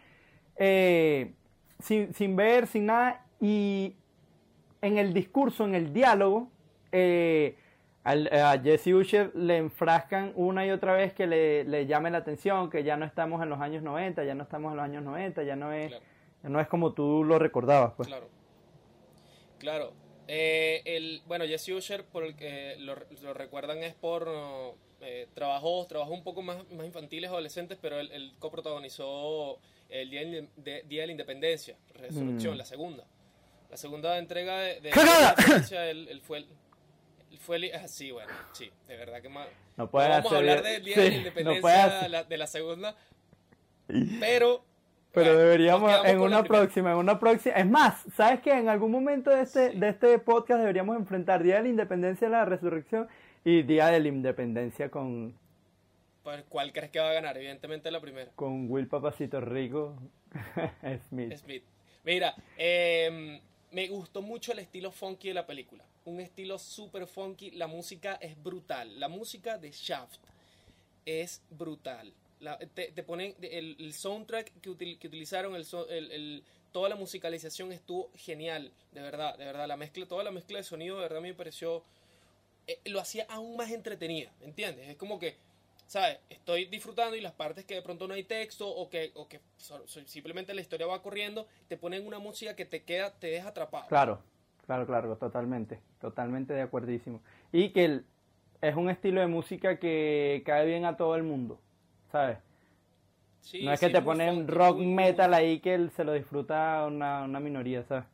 eh, 0.57 1.33
sin, 1.81 2.13
sin 2.15 2.37
ver, 2.37 2.67
sin 2.67 2.87
nada, 2.87 3.25
y 3.41 3.95
en 4.85 4.99
el 4.99 5.13
discurso, 5.15 5.65
en 5.65 5.75
el 5.75 5.93
diálogo, 5.93 6.49
eh, 6.93 7.57
al- 8.05 8.29
a 8.33 8.61
Jesse 8.61 8.89
Usher 8.89 9.35
le 9.35 9.57
enfrascan 9.57 10.33
una 10.37 10.67
y 10.67 10.71
otra 10.71 10.93
vez 10.95 11.15
que 11.15 11.27
le, 11.27 11.65
le 11.65 11.87
llame 11.87 12.11
la 12.11 12.19
atención, 12.19 12.69
que 12.71 12.85
ya 12.85 12.97
no 12.97 13.07
estamos 13.07 13.43
en 13.43 13.49
los 13.49 13.61
años 13.61 13.83
90, 13.83 14.25
ya 14.25 14.35
no 14.35 14.43
estamos 14.43 14.73
en 14.73 14.77
los 14.77 14.85
años 14.85 15.03
90, 15.03 15.43
ya 15.43 15.57
no 15.57 15.73
es, 15.73 15.89
Claro. 15.89 16.05
ya 16.43 16.49
no 16.51 16.61
es 16.61 16.69
como 16.69 16.93
tú 16.93 17.25
lo 17.25 17.39
recordabas. 17.39 17.95
Pues. 17.97 18.09
Claro. 18.09 18.29
Claro. 19.59 19.93
Eh, 20.29 20.83
el, 20.85 21.23
bueno, 21.27 21.45
Jesse 21.47 21.71
Usher, 21.71 22.05
por 22.05 22.25
el 22.25 22.35
que 22.37 22.77
lo, 22.79 22.95
lo 23.23 23.35
recuerdan 23.35 23.79
es 23.79 23.95
por 23.95 24.29
eh, 25.01 25.29
trabajos, 25.35 25.87
trabajos 25.89 26.15
un 26.17 26.25
poco 26.25 26.43
más, 26.43 26.59
más 26.73 26.87
infantiles, 26.87 27.31
adolescentes, 27.31 27.79
pero 27.81 27.99
él, 28.01 28.11
él 28.13 28.33
coprotagonizó 28.39 29.59
el 29.91 30.11
Día, 30.11 30.21
de, 30.25 30.49
de- 30.57 30.83
Día 30.85 31.03
de 31.03 31.07
la 31.09 31.13
Independencia, 31.13 31.77
Resurrección, 31.95 32.55
Mm. 32.55 32.59
la 32.59 32.65
segunda. 32.65 33.05
La 33.75 33.79
segunda 33.79 34.17
entrega 34.19 34.57
de, 34.61 34.81
de 34.83 34.91
¡Cagada! 34.91 35.35
él, 35.91 36.07
él 36.13 36.21
fue 36.21 36.39
el... 36.39 36.47
él 37.33 37.39
fue 37.41 37.57
el- 37.57 37.73
ah, 37.75 37.89
sí, 37.89 38.13
bueno, 38.13 38.31
sí, 38.53 38.71
de 38.87 38.97
verdad 38.97 39.21
que 39.21 39.29
más... 39.29 39.49
No 39.77 39.91
puedes 39.91 40.11
vamos 40.11 40.33
a 40.33 40.37
hablar 40.37 40.63
del 40.63 40.85
Día 40.85 40.95
sí, 40.95 41.01
de 41.01 41.11
la 41.11 41.17
Independencia 41.17 42.09
la- 42.09 42.23
de 42.23 42.37
la 42.39 42.47
segunda, 42.47 42.95
pero... 44.21 44.65
Pero 45.11 45.27
bueno, 45.33 45.39
deberíamos 45.41 46.05
en 46.07 46.21
una 46.21 46.45
próxima, 46.45 46.93
en 46.93 46.99
una 46.99 47.19
próxima. 47.19 47.57
Es 47.57 47.67
más, 47.67 48.01
¿sabes 48.17 48.39
que 48.43 48.53
En 48.53 48.69
algún 48.69 48.93
momento 48.93 49.31
de 49.31 49.43
este, 49.43 49.73
Sí. 49.73 49.79
de 49.81 49.89
este 49.89 50.19
podcast 50.21 50.61
deberíamos 50.61 50.97
enfrentar 50.97 51.43
Día 51.43 51.57
de 51.57 51.63
la 51.65 51.69
Independencia, 51.69 52.29
la 52.29 52.45
Resurrección 52.45 53.09
y 53.45 53.63
Día 53.63 53.89
de 53.89 53.99
la 53.99 54.07
Independencia 54.07 54.89
con, 54.89 55.37
Pues, 56.23 56.45
¿Cuál 56.49 56.73
crees 56.73 56.93
que 56.93 57.01
va 57.01 57.11
a 57.11 57.15
ganar? 57.15 57.37
Evidentemente 57.37 57.91
la 57.91 58.01
primera. 58.01 58.31
con 58.37 58.71
Will 58.71 58.87
Papacito 58.87 59.41
Rico 59.41 59.97
Smith. 61.09 61.37
Smith. 61.39 61.65
Mira, 62.05 62.37
eh, 62.57 63.41
me 63.75 63.89
gustó 63.89 64.23
mucho 64.23 64.53
el 64.53 64.61
estilo 64.61 64.93
funky 64.93 65.29
de 65.29 65.35
la 65.35 65.47
película. 65.47 65.85
Un 66.05 66.21
estilo 66.21 66.59
súper 66.59 67.07
funky. 67.09 67.51
La 67.51 67.67
música 67.67 68.15
es 68.15 68.41
brutal. 68.41 69.01
La 69.01 69.09
música 69.09 69.59
de 69.59 69.73
Shaft 69.73 70.21
es 71.05 71.43
brutal. 71.51 72.13
La- 72.41 72.57
te, 72.59 73.03
ponen 73.03 73.35
el, 73.43 73.93
soundtrack 73.93 74.61
que, 74.61 74.71
util- 74.71 74.99
que 74.99 75.09
utilizaron, 75.09 75.57
el- 75.57 76.13
el- 76.13 76.45
toda 76.73 76.89
la 76.89 76.95
musicalización 76.97 77.73
estuvo 77.73 78.11
genial, 78.17 78.71
de 78.93 79.03
verdad, 79.03 79.37
de 79.37 79.45
verdad. 79.45 79.67
La 79.67 79.77
mezcla, 79.77 80.07
toda 80.07 80.23
la 80.23 80.31
mezcla 80.31 80.59
de 80.59 80.65
sonido, 80.65 80.97
de 80.97 81.03
verdad, 81.03 81.21
me 81.21 81.35
pareció 81.35 81.83
eh, 82.67 82.79
lo 82.87 83.01
hacía 83.01 83.27
aún 83.29 83.57
más 83.57 83.71
entretenida, 83.71 84.33
¿entiendes? 84.41 84.89
Es 84.89 84.97
como 84.97 85.19
que, 85.19 85.37
¿sabes? 85.95 86.19
Estoy 86.29 86.65
disfrutando 86.65 87.15
y 87.15 87.21
las 87.21 87.35
partes 87.35 87.65
que 87.65 87.77
de 87.77 87.83
pronto 87.83 88.09
no 88.09 88.15
hay 88.15 88.25
texto 88.25 88.69
o 88.69 88.91
que, 88.91 89.13
o 89.15 89.29
que 89.29 89.39
so- 89.59 89.87
so- 89.87 90.05
simplemente 90.07 90.53
la 90.53 90.61
historia 90.61 90.89
va 90.89 91.01
corriendo, 91.01 91.47
te 91.69 91.77
ponen 91.77 92.05
una 92.05 92.19
música 92.19 92.57
que 92.57 92.65
te 92.65 92.83
queda, 92.83 93.13
te 93.13 93.29
deja 93.29 93.51
atrapado. 93.51 93.87
Claro, 93.87 94.21
claro, 94.67 94.87
claro, 94.87 95.17
totalmente, 95.17 95.79
totalmente 96.01 96.53
de 96.53 96.63
acuerdísimo. 96.63 97.21
Y 97.53 97.69
que 97.71 97.85
el- 97.85 98.05
es 98.61 98.75
un 98.75 98.91
estilo 98.91 99.21
de 99.21 99.29
música 99.29 99.79
que 99.79 100.43
cae 100.45 100.67
bien 100.67 100.85
a 100.85 100.97
todo 100.97 101.15
el 101.15 101.23
mundo, 101.23 101.61
¿sabes? 102.11 102.39
Sí, 103.41 103.65
no 103.65 103.73
es 103.73 103.79
sí, 103.79 103.87
que 103.87 103.93
te 103.93 104.03
ponen 104.03 104.49
rock 104.49 104.79
muy- 104.79 104.87
muy- 104.87 104.95
metal 104.95 105.33
ahí 105.33 105.61
que 105.61 105.75
él 105.75 105.93
se 105.93 106.03
lo 106.03 106.13
disfruta 106.15 106.85
una, 106.89 107.23
una 107.23 107.39
minoría, 107.39 107.85
¿sabes? 107.85 108.05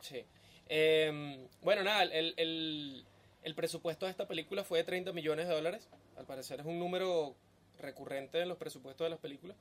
Sí. 0.00 0.24
Em, 0.68 1.46
bueno, 1.62 1.82
nada, 1.82 2.02
el, 2.04 2.34
el, 2.36 3.04
el 3.42 3.54
presupuesto 3.54 4.06
de 4.06 4.10
esta 4.12 4.26
película 4.26 4.64
fue 4.64 4.78
de 4.78 4.84
30 4.84 5.12
millones 5.12 5.48
de 5.48 5.54
dólares. 5.54 5.88
Al 6.16 6.26
parecer 6.26 6.60
es 6.60 6.66
un 6.66 6.78
número 6.78 7.34
recurrente 7.78 8.40
en 8.40 8.48
los 8.48 8.58
presupuestos 8.58 9.04
de 9.04 9.10
las 9.10 9.18
películas. 9.18 9.56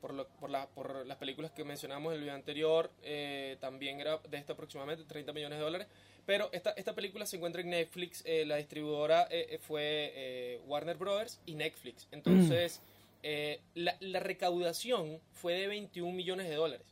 Por, 0.00 0.14
lo, 0.14 0.28
por, 0.28 0.48
la, 0.48 0.68
por 0.68 1.04
las 1.06 1.16
películas 1.16 1.50
que 1.50 1.64
mencionamos 1.64 2.12
en 2.12 2.18
el 2.18 2.20
video 2.22 2.34
anterior, 2.34 2.90
eh, 3.02 3.56
también 3.60 4.00
era 4.00 4.18
de 4.18 4.36
esto 4.38 4.52
aproximadamente 4.52 5.04
30 5.04 5.32
millones 5.32 5.58
de 5.58 5.64
dólares. 5.64 5.88
Pero 6.24 6.50
esta, 6.52 6.70
esta 6.70 6.94
película 6.94 7.26
se 7.26 7.36
encuentra 7.36 7.62
en 7.62 7.70
Netflix. 7.70 8.22
eh, 8.24 8.44
la 8.46 8.56
distribuidora 8.56 9.26
eh, 9.30 9.46
eh, 9.50 9.58
fue 9.58 10.12
eh, 10.14 10.60
Warner 10.66 10.96
Brothers 10.96 11.40
y 11.46 11.54
Netflix. 11.54 12.06
Entonces, 12.12 12.80
eh, 13.24 13.60
la, 13.74 13.96
la 14.00 14.20
recaudación 14.20 15.20
fue 15.32 15.54
de 15.54 15.66
21 15.66 16.12
millones 16.12 16.48
de 16.48 16.54
dólares 16.54 16.86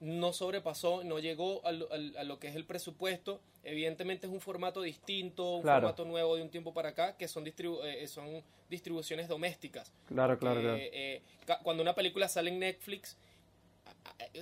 no 0.00 0.32
sobrepasó, 0.32 1.04
no 1.04 1.18
llegó 1.18 1.64
a 1.66 1.72
lo, 1.72 1.88
a 1.92 2.24
lo 2.24 2.38
que 2.38 2.48
es 2.48 2.56
el 2.56 2.64
presupuesto. 2.64 3.40
Evidentemente 3.64 4.26
es 4.26 4.32
un 4.32 4.40
formato 4.40 4.80
distinto, 4.82 5.56
un 5.56 5.62
Claro. 5.62 5.82
formato 5.82 6.04
nuevo 6.06 6.36
de 6.36 6.42
un 6.42 6.48
tiempo 6.50 6.72
para 6.72 6.90
acá, 6.90 7.16
que 7.18 7.28
son, 7.28 7.44
distribu- 7.44 7.80
eh, 7.84 8.06
son 8.08 8.42
distribuciones 8.70 9.28
domésticas. 9.28 9.92
Claro, 10.08 10.38
claro, 10.38 10.60
Que, 10.60 10.62
claro. 10.62 10.78
eh, 10.80 11.22
cuando 11.62 11.82
una 11.82 11.94
película 11.94 12.28
sale 12.28 12.50
en 12.50 12.58
Netflix, 12.60 13.16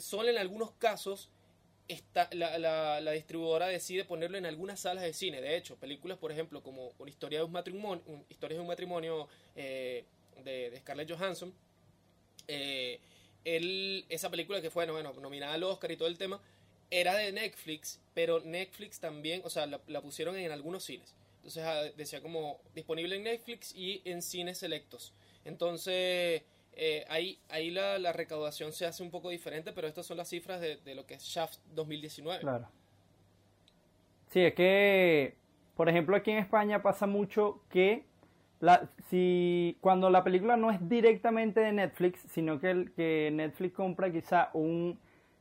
solo 0.01 0.29
en 0.29 0.39
algunos 0.39 0.71
casos 0.73 1.29
está, 1.89 2.29
la, 2.33 2.59
la- 2.59 3.01
la 3.01 3.11
distribuidora 3.13 3.67
decide 3.67 4.05
ponerlo 4.05 4.39
en 4.39 4.47
algunas 4.47 4.79
salas 4.79 5.03
de 5.03 5.13
cine. 5.13 5.41
De 5.41 5.57
hecho, 5.57 5.77
películas, 5.77 6.19
por 6.19 6.31
ejemplo, 6.31 6.63
como 6.63 6.93
Una 6.99 7.11
historia 7.11 7.39
de 7.41 7.45
un 7.45 7.53
matrimonio, 7.53 8.03
un- 8.07 8.25
Historias 8.29 8.59
de 8.59 8.61
un 8.63 8.69
matrimonio 8.69 9.27
eh, 9.57 10.05
de, 10.45 10.71
de 10.71 10.79
Scarlett 10.79 11.11
Johansson, 11.11 11.53
eh, 12.47 13.01
él- 13.45 14.05
esa 14.09 14.31
película 14.31 14.61
que 14.61 14.71
fue 14.71 14.91
bueno, 14.91 15.13
nominada 15.15 15.55
al 15.55 15.63
Oscar 15.65 15.91
y 15.93 15.97
todo 15.97 16.09
el 16.09 16.19
tema, 16.19 16.41
era 16.91 17.15
de 17.17 17.33
Netflix, 17.33 18.01
pero 18.15 18.41
Netflix 18.41 18.99
también, 19.01 19.43
o 19.45 19.51
sea, 19.51 19.67
la, 19.67 20.01
pusieron 20.01 20.37
en 20.37 20.51
algunos 20.53 20.85
cines. 20.85 21.15
Entonces 21.37 21.65
ah, 21.65 21.83
decía 21.97 22.21
como 22.23 22.59
disponible 22.75 23.17
en 23.17 23.25
Netflix 23.25 23.75
y 23.75 24.03
en 24.05 24.23
cines 24.23 24.59
selectos. 24.59 25.13
Entonces 25.45 26.43
eh, 26.75 27.05
ahí, 27.09 27.39
ahí 27.49 27.71
la, 27.71 27.99
la 27.99 28.13
recaudación 28.13 28.73
se 28.73 28.87
hace 28.87 29.03
un 29.03 29.11
poco 29.11 29.31
diferente, 29.31 29.73
pero 29.73 29.89
estas 29.89 30.07
son 30.07 30.17
las 30.17 30.29
cifras 30.29 30.61
de, 30.61 30.77
de 30.77 30.95
lo 30.95 31.07
que 31.07 31.15
es 31.15 31.23
Shaft 31.23 31.59
2019. 31.75 32.41
Claro. 32.41 32.69
Sí, 34.31 34.41
es 34.41 34.55
que, 34.55 35.37
por 35.75 35.89
ejemplo, 35.89 36.17
aquí 36.17 36.31
en 36.31 36.39
España 36.39 36.83
pasa 36.83 37.07
mucho 37.07 37.63
que 37.71 38.05
la, 38.61 38.89
si 39.09 39.77
cuando 39.81 40.11
la 40.11 40.25
película 40.25 40.57
no 40.57 40.71
es 40.71 40.89
directamente 40.89 41.61
de 41.61 41.73
Netflix, 41.73 42.21
sino 42.29 42.59
que, 42.61 42.71
el, 42.71 42.93
que 42.93 43.31
Netflix 43.33 43.75
compra 43.75 44.11
quizá 44.11 44.51
un, 44.53 44.99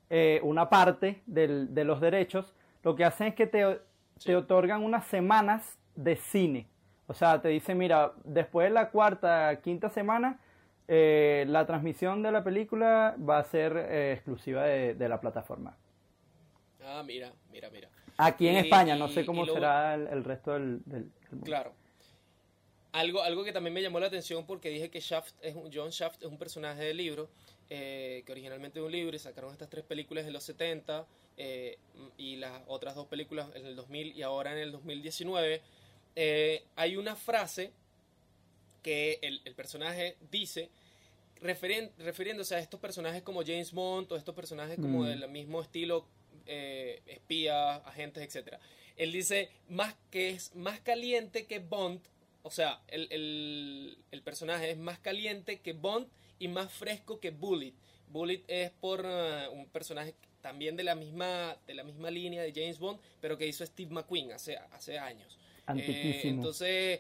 eh, 0.10 0.40
una 0.44 0.70
parte 0.70 1.22
del- 1.26 1.74
de 1.74 1.84
los 1.84 2.00
derechos, 2.00 2.54
lo 2.84 2.96
que 2.96 3.04
hacen 3.06 3.28
es 3.28 3.36
que 3.36 3.48
te, 3.48 3.80
Sí. 4.18 4.28
te 4.28 4.36
otorgan 4.36 4.84
unas 4.84 5.06
semanas 5.08 5.78
de 5.96 6.16
cine. 6.16 6.68
O 7.08 7.14
sea, 7.14 7.42
te 7.42 7.50
dicen, 7.50 7.78
mira, 7.78 8.12
después 8.24 8.68
de 8.68 8.74
la 8.74 8.90
cuarta, 8.90 9.60
quinta 9.62 9.90
semana, 9.90 10.40
eh, 10.88 11.46
la 11.48 11.66
transmisión 11.66 12.22
de 12.24 12.32
la 12.32 12.44
película 12.44 13.16
va 13.18 13.40
a 13.40 13.44
ser 13.44 13.76
eh, 13.78 14.14
exclusiva 14.14 14.64
de, 14.64 14.94
de 14.96 15.10
la 15.10 15.20
plataforma. 15.20 15.76
Ah, 16.84 17.04
mira, 17.06 17.32
mira, 17.52 17.70
mira. 17.72 17.90
Aquí 18.18 18.48
en 18.48 18.56
Y- 18.56 18.60
España, 18.60 18.96
no 18.96 19.08
sé 19.10 19.26
cómo 19.26 19.44
luego- 19.44 19.56
será 19.60 19.94
el, 19.96 20.08
el 20.08 20.24
resto 20.24 20.54
del, 20.54 20.82
del- 20.86 21.04
del 21.12 21.32
mundo. 21.32 21.46
Claro. 21.46 21.74
Algo, 23.00 23.22
algo 23.22 23.44
que 23.44 23.52
también 23.52 23.74
me 23.74 23.82
llamó 23.82 24.00
la 24.00 24.08
atención 24.08 24.46
porque 24.46 24.70
dije 24.70 24.90
que 24.90 25.00
Shaft 25.00 25.34
es 25.42 25.56
un, 25.56 25.70
John 25.74 25.90
Shaft 25.92 26.22
es 26.24 26.28
un 26.28 26.38
personaje 26.38 26.84
del 26.84 26.98
libro, 26.98 27.30
eh, 27.70 28.24
que 28.26 28.32
originalmente 28.32 28.80
es 28.80 28.86
un 28.86 28.92
libro 28.92 29.16
y 29.16 29.20
sacaron 29.20 29.52
estas 29.52 29.70
tres 29.70 29.84
películas 29.84 30.26
en 30.26 30.34
los 30.34 30.44
70 30.44 31.06
eh, 31.38 31.78
y 32.18 32.38
las 32.38 32.62
otras 32.68 32.96
dos 32.96 33.08
películas 33.08 33.50
en 33.56 33.66
el 33.66 33.76
2000 33.76 34.16
y 34.18 34.22
ahora 34.24 34.52
en 34.54 34.58
el 34.60 34.72
2019. 34.72 35.62
Eh, 36.16 36.64
hay 36.76 36.96
una 36.98 37.16
frase 37.16 37.72
que 38.84 39.20
el, 39.22 39.42
el 39.46 39.54
personaje 39.54 40.18
dice 40.32 40.70
referen- 41.42 41.92
refiriéndose 42.00 42.56
a 42.56 42.60
estos 42.60 42.80
personajes 42.80 43.22
como 43.22 43.44
James 43.44 43.72
Bond 43.74 44.12
o 44.12 44.16
estos 44.16 44.34
personajes 44.34 44.78
como 44.78 45.02
Mm. 45.02 45.06
del 45.06 45.30
mismo 45.30 45.62
estilo 45.62 46.06
eh, 46.50 47.02
espías, 47.08 47.82
agentes, 47.86 48.24
etcétera. 48.24 48.60
Él 48.96 49.12
dice 49.12 49.50
más 49.70 49.94
que 50.10 50.30
es 50.30 50.56
más 50.56 50.80
caliente 50.80 51.46
que 51.46 51.60
Bond, 51.60 52.00
o 52.48 52.52
sea, 52.52 52.82
el, 52.88 53.08
el- 53.12 53.98
el 54.12 54.22
personaje 54.22 54.72
es 54.72 54.78
más 54.78 54.98
caliente 55.00 55.60
que 55.60 55.74
Bond 55.74 56.08
y 56.40 56.48
más 56.48 56.72
fresco 56.72 57.20
que 57.20 57.32
Bullet. 57.32 57.74
Bullet 58.10 58.42
es 58.48 58.72
por 58.72 59.04
eh, 59.06 59.48
un 59.52 59.68
personaje 59.68 60.16
también 60.42 60.76
de 60.78 60.84
la 60.84 60.96
misma 60.96 61.58
de 61.68 61.74
la 61.74 61.84
misma 61.84 62.10
línea 62.10 62.42
de 62.42 62.54
James 62.54 62.80
Bond, 62.80 63.00
pero 63.22 63.38
que 63.38 63.46
hizo 63.48 63.66
Steve 63.66 63.92
McQueen 63.92 64.32
hace, 64.32 64.58
hace 64.72 64.98
años. 64.98 65.38
Eh, 65.82 66.22
entonces, 66.30 67.00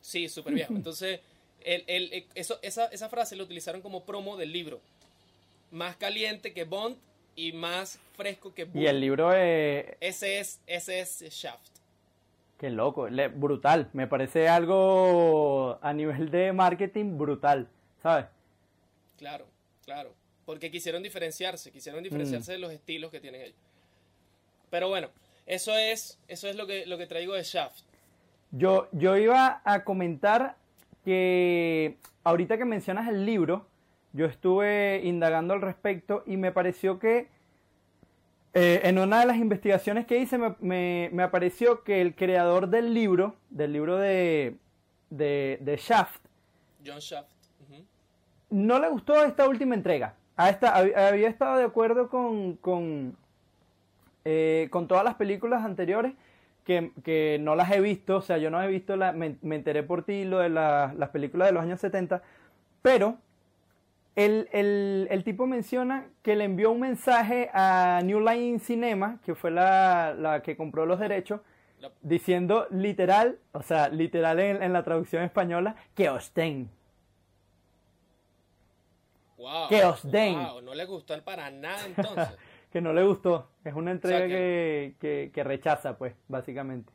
sí, 0.00 0.28
súper 0.28 0.54
viejo. 0.54 0.72
Entonces, 0.76 1.20
el, 1.64 1.82
el- 1.88 2.12
el- 2.12 2.26
eso, 2.36 2.58
esa, 2.62 2.86
esa 2.86 3.08
frase 3.08 3.34
la 3.34 3.42
utilizaron 3.42 3.82
como 3.82 4.04
promo 4.04 4.36
del 4.36 4.52
libro. 4.52 4.80
Más 5.72 5.96
caliente 5.96 6.52
que 6.54 6.64
Bond 6.64 6.96
y 7.34 7.52
más 7.52 7.98
fresco 8.16 8.54
que 8.54 8.64
Bullet. 8.64 8.84
y 8.84 8.86
el 8.86 9.00
libro 9.00 9.34
es... 9.34 9.86
Ese 10.00 10.38
es, 10.38 10.60
ese 10.66 11.00
es 11.00 11.18
Shaft. 11.30 11.77
Qué 12.58 12.70
loco, 12.70 13.08
le- 13.08 13.28
brutal. 13.28 13.88
Me 13.92 14.06
parece 14.06 14.48
algo 14.48 15.78
a 15.80 15.92
nivel 15.92 16.30
de 16.30 16.52
marketing 16.52 17.16
brutal, 17.16 17.68
¿sabes? 18.02 18.26
Claro, 19.16 19.46
claro. 19.84 20.12
Porque 20.44 20.70
quisieron 20.70 21.02
diferenciarse, 21.02 21.70
quisieron 21.70 22.02
diferenciarse 22.02 22.52
de 22.52 22.58
los 22.58 22.72
estilos 22.72 23.10
que 23.10 23.20
tienen 23.20 23.42
ellos. 23.42 23.56
Pero 24.70 24.88
bueno, 24.88 25.08
eso 25.46 25.76
es, 25.76 26.18
eso 26.26 26.48
es 26.48 26.56
lo 26.56 26.66
que, 26.66 26.84
lo 26.86 26.98
que 26.98 27.06
traigo 27.06 27.34
de 27.34 27.42
Shaft. 27.42 27.82
Yo, 28.50 28.88
yo 28.92 29.16
iba 29.16 29.60
a 29.64 29.84
comentar 29.84 30.56
que 31.04 31.96
ahorita 32.24 32.58
que 32.58 32.64
mencionas 32.64 33.08
el 33.08 33.24
libro, 33.24 33.66
yo 34.14 34.26
estuve 34.26 35.02
indagando 35.04 35.54
al 35.54 35.60
respecto 35.60 36.24
y 36.26 36.36
me 36.38 36.50
pareció 36.50 36.98
que 36.98 37.28
eh, 38.54 38.80
en 38.84 38.98
una 38.98 39.20
de 39.20 39.26
las 39.26 39.36
investigaciones 39.36 40.06
que 40.06 40.18
hice 40.18 40.38
me, 40.38 40.54
me- 40.60 41.10
me 41.12 41.22
apareció 41.22 41.84
que 41.84 42.00
el 42.00 42.14
creador 42.14 42.68
del 42.68 42.94
libro, 42.94 43.36
del 43.50 43.72
libro 43.72 43.96
de, 43.98 44.56
de, 45.10 45.58
de 45.60 45.76
Shaft, 45.76 46.20
John 46.84 46.98
Shaft. 46.98 47.30
no 48.50 48.78
le 48.78 48.88
gustó 48.88 49.22
esta 49.24 49.46
última 49.48 49.74
entrega. 49.74 50.14
A 50.36 50.50
esta, 50.50 50.74
hab- 50.76 50.96
había 50.96 51.28
estado 51.28 51.58
de 51.58 51.64
acuerdo 51.64 52.08
con, 52.08 52.54
con, 52.56 53.16
eh, 54.24 54.68
con 54.70 54.88
todas 54.88 55.04
las 55.04 55.14
películas 55.16 55.64
anteriores 55.64 56.14
que, 56.64 56.92
que 57.04 57.38
no 57.40 57.54
las 57.56 57.70
he 57.72 57.80
visto. 57.80 58.16
O 58.18 58.22
sea, 58.22 58.38
yo 58.38 58.50
no 58.50 58.62
he 58.62 58.66
visto, 58.68 58.96
la, 58.96 59.12
me, 59.12 59.36
me 59.42 59.56
enteré 59.56 59.82
por 59.82 60.04
ti 60.04 60.24
lo 60.24 60.38
de 60.38 60.48
la- 60.48 60.94
las 60.96 61.10
películas 61.10 61.48
de 61.48 61.52
los 61.52 61.62
años 61.62 61.80
70. 61.80 62.22
Pero 62.82 63.18
el, 64.24 64.48
el- 64.52 65.06
el 65.10 65.24
tipo 65.24 65.46
menciona 65.46 66.06
que 66.22 66.36
le 66.36 66.44
envió 66.44 66.70
un 66.72 66.80
mensaje 66.80 67.50
a 67.54 68.00
New 68.04 68.20
Line 68.20 68.58
Cinema, 68.58 69.20
que 69.24 69.34
fue 69.34 69.50
la, 69.50 70.14
la 70.18 70.42
que 70.42 70.56
compró 70.56 70.86
los 70.86 70.98
derechos, 71.00 71.40
diciendo 72.02 72.66
literal, 72.70 73.38
o 73.52 73.62
sea, 73.62 73.88
literal 73.88 74.40
en, 74.40 74.62
en 74.62 74.72
la 74.72 74.82
traducción 74.84 75.22
española, 75.22 75.76
que 75.94 76.10
os 76.10 76.32
den. 76.34 76.68
Wow, 79.36 79.68
Que 79.68 79.84
os 79.84 80.02
den. 80.10 80.34
wow, 80.34 80.60
no 80.62 80.74
le 80.74 80.84
gustó 80.84 81.14
para 81.22 81.50
nada 81.50 81.86
entonces. 81.86 82.28
que 82.72 82.80
no 82.80 82.92
le 82.92 83.04
gustó. 83.04 83.48
Es 83.64 83.74
una 83.74 83.92
entrega 83.92 84.18
O 84.18 84.28
sea 84.28 84.28
que, 84.28 84.96
que, 85.00 85.30
que 85.32 85.44
rechaza, 85.44 85.96
pues, 85.96 86.14
básicamente. 86.26 86.92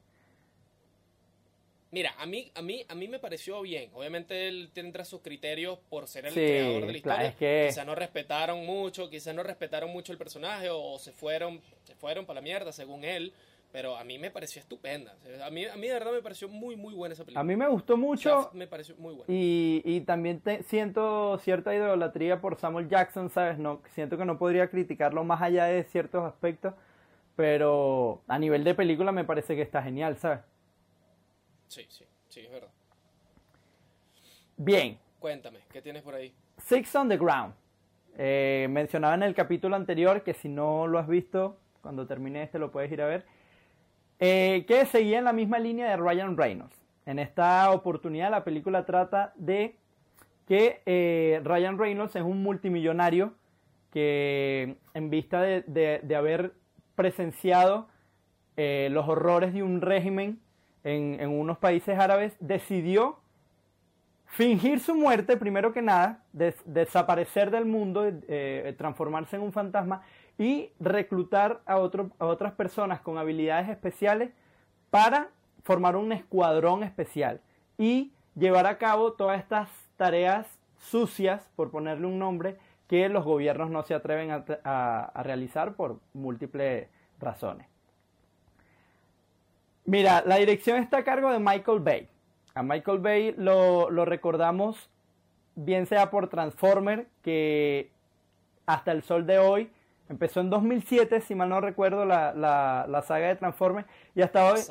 Mira, 1.94 2.12
a 2.18 2.26
mí, 2.26 2.52
a 2.56 2.62
mí, 2.64 2.84
a 2.90 2.96
mí 2.96 3.08
me 3.08 3.20
pareció 3.20 3.62
bien. 3.62 3.92
Obviamente 3.94 4.48
él 4.48 4.72
tendrá 4.74 5.06
sus 5.06 5.22
criterios 5.22 5.78
por 5.92 6.08
ser 6.08 6.26
el 6.26 6.34
Sí, 6.34 6.40
creador 6.40 6.88
de 6.88 6.94
la 6.94 7.02
claro, 7.02 7.24
historia. 7.26 7.28
es 7.30 7.36
que- 7.36 7.66
Quizás 7.70 7.86
no 7.86 7.94
respetaron 7.94 8.66
mucho, 8.66 9.10
quizás 9.12 9.36
no 9.36 9.44
respetaron 9.44 9.92
mucho 9.92 10.12
el 10.12 10.18
personaje 10.18 10.70
o 10.72 10.98
se 10.98 11.12
fueron, 11.12 11.62
se 11.84 11.94
fueron 11.94 12.26
para 12.26 12.40
la 12.40 12.42
mierda 12.42 12.72
según 12.72 13.04
él. 13.04 13.32
Pero 13.72 13.96
a 13.98 14.04
mí 14.04 14.20
me 14.20 14.30
pareció 14.30 14.60
estupenda. 14.60 15.16
A 15.44 15.50
mí, 15.50 15.66
a 15.66 15.76
mí 15.76 15.88
de 15.88 15.94
verdad 15.94 16.12
me 16.12 16.22
pareció 16.22 16.48
muy, 16.48 16.76
muy 16.76 16.94
buena 16.96 17.14
esa 17.14 17.24
película. 17.26 17.42
A 17.42 17.44
mí 17.44 17.56
me 17.56 17.68
gustó 17.68 17.96
mucho 17.98 18.50
me 18.54 18.68
pareció 18.68 18.96
muy 18.98 19.14
buena. 19.16 19.26
y, 19.34 19.82
y 19.86 20.02
también 20.02 20.40
te- 20.42 20.62
siento 20.64 21.40
cierta 21.40 21.74
idolatría 21.76 22.40
por 22.42 22.56
Samuel 22.60 22.88
Jackson, 22.90 23.30
¿sabes? 23.32 23.58
No, 23.58 23.82
siento 23.96 24.16
que 24.18 24.26
no 24.26 24.38
podría 24.38 24.68
criticarlo 24.70 25.24
más 25.24 25.42
allá 25.42 25.66
de 25.66 25.84
ciertos 25.86 26.24
aspectos, 26.24 26.76
pero 27.36 28.22
a 28.28 28.38
nivel 28.38 28.64
de 28.64 28.76
película 28.76 29.12
me 29.12 29.24
parece 29.24 29.56
que 29.56 29.62
está 29.64 29.82
genial, 29.82 30.18
¿sabes? 30.18 30.40
Sí, 31.68 31.86
sí, 31.90 32.06
sí, 32.30 32.42
es 32.42 32.52
verdad. 32.52 32.70
Bien, 34.58 34.98
Cuéntame, 35.20 35.60
¿qué 35.72 35.82
tienes 35.82 36.04
por 36.04 36.14
ahí? 36.16 36.34
Six 36.58 36.94
on 36.96 37.08
the 37.10 37.18
Ground. 37.18 37.54
Eh, 38.18 38.68
mencionaba 38.70 39.16
en 39.16 39.24
el 39.24 39.34
capítulo 39.34 39.76
anterior 39.76 40.22
que 40.22 40.34
si 40.34 40.50
no 40.50 40.86
lo 40.86 41.00
has 41.00 41.08
visto, 41.08 41.58
cuando 41.82 42.06
termine 42.06 42.44
este 42.44 42.60
lo 42.60 42.72
puedes 42.72 42.92
ir 42.92 43.02
a 43.02 43.08
ver. 43.08 43.26
eh, 44.20 44.66
que 44.68 44.86
seguía 44.86 45.18
en 45.20 45.24
la 45.26 45.34
misma 45.34 45.60
línea 45.60 45.90
de 45.90 45.98
Ryan 45.98 46.38
Reynolds. 46.38 46.76
En 47.06 47.20
esta 47.20 47.72
oportunidad 47.72 48.32
la 48.32 48.44
película 48.44 48.86
trata 48.86 49.34
de 49.36 49.76
que 50.48 50.82
eh, 50.86 51.42
Ryan 51.44 51.78
Reynolds 51.78 52.16
es 52.16 52.22
un 52.22 52.44
multimillonario 52.44 53.34
que 53.92 54.76
en 54.94 55.10
vista 55.10 55.42
de, 55.42 55.62
de- 55.68 56.00
de 56.04 56.16
haber 56.16 56.54
presenciado 56.96 57.88
eh, 58.58 58.90
los 58.92 59.08
horrores 59.08 59.54
de 59.54 59.64
un 59.64 59.82
régimen 59.82 60.40
en, 60.84 61.30
unos 61.30 61.58
países 61.58 61.98
árabes, 61.98 62.36
decidió 62.40 63.20
fingir 64.26 64.80
su 64.80 64.96
muerte, 64.96 65.38
primero 65.38 65.74
que 65.74 65.82
nada, 65.82 66.24
desaparecer 66.32 67.52
del 67.52 67.66
mundo, 67.66 68.04
eh, 68.06 68.74
transformarse 68.78 69.36
en 69.36 69.44
un 69.44 69.54
fantasma 69.54 70.02
y 70.38 70.72
reclutar 70.80 71.62
a, 71.66 71.74
a 71.74 72.26
otras 72.26 72.54
personas 72.54 73.02
con 73.02 73.18
habilidades 73.18 73.70
especiales 73.70 74.32
para 74.90 75.30
formar 75.64 75.96
un 75.96 76.12
escuadrón 76.12 76.84
especial 76.84 77.42
y 77.78 78.12
llevar 78.36 78.66
a 78.66 78.78
cabo 78.78 79.14
todas 79.14 79.40
estas 79.40 79.70
tareas 79.96 80.48
sucias, 80.80 81.50
por 81.56 81.72
ponerle 81.72 82.08
un 82.08 82.20
nombre, 82.20 82.58
que 82.88 83.08
los 83.08 83.24
gobiernos 83.24 83.70
no 83.70 83.84
se 83.84 83.94
atreven 83.94 84.32
a 84.32 85.22
realizar 85.24 85.76
por 85.76 86.00
múltiples 86.14 86.90
razones. 87.20 87.73
Mira, 89.86 90.24
la 90.26 90.38
dirección 90.38 90.78
está 90.78 91.00
a 91.00 91.04
cargo 91.04 91.32
de 91.32 91.40
Michael 91.40 91.80
Bay. 91.80 92.08
A 92.56 92.64
Michael 92.64 93.00
Bay 93.00 93.36
lo, 93.38 93.90
recordamos 94.06 94.90
bien 95.56 95.86
sea 95.86 96.10
por 96.10 96.30
Transformer, 96.30 97.08
que 97.22 97.92
hasta 98.66 98.92
el 98.92 99.04
sol 99.04 99.26
de 99.26 99.40
hoy 99.40 99.72
empezó 100.10 100.40
en 100.40 100.50
2007, 100.50 101.22
si 101.22 101.36
mal 101.36 101.50
no 101.50 101.60
recuerdo, 101.62 102.06
la, 102.06 103.04
saga 103.06 103.28
de 103.28 103.36
Transformers, 103.36 103.88
y 104.16 104.22
hasta 104.22 104.52
hoy 104.52 104.62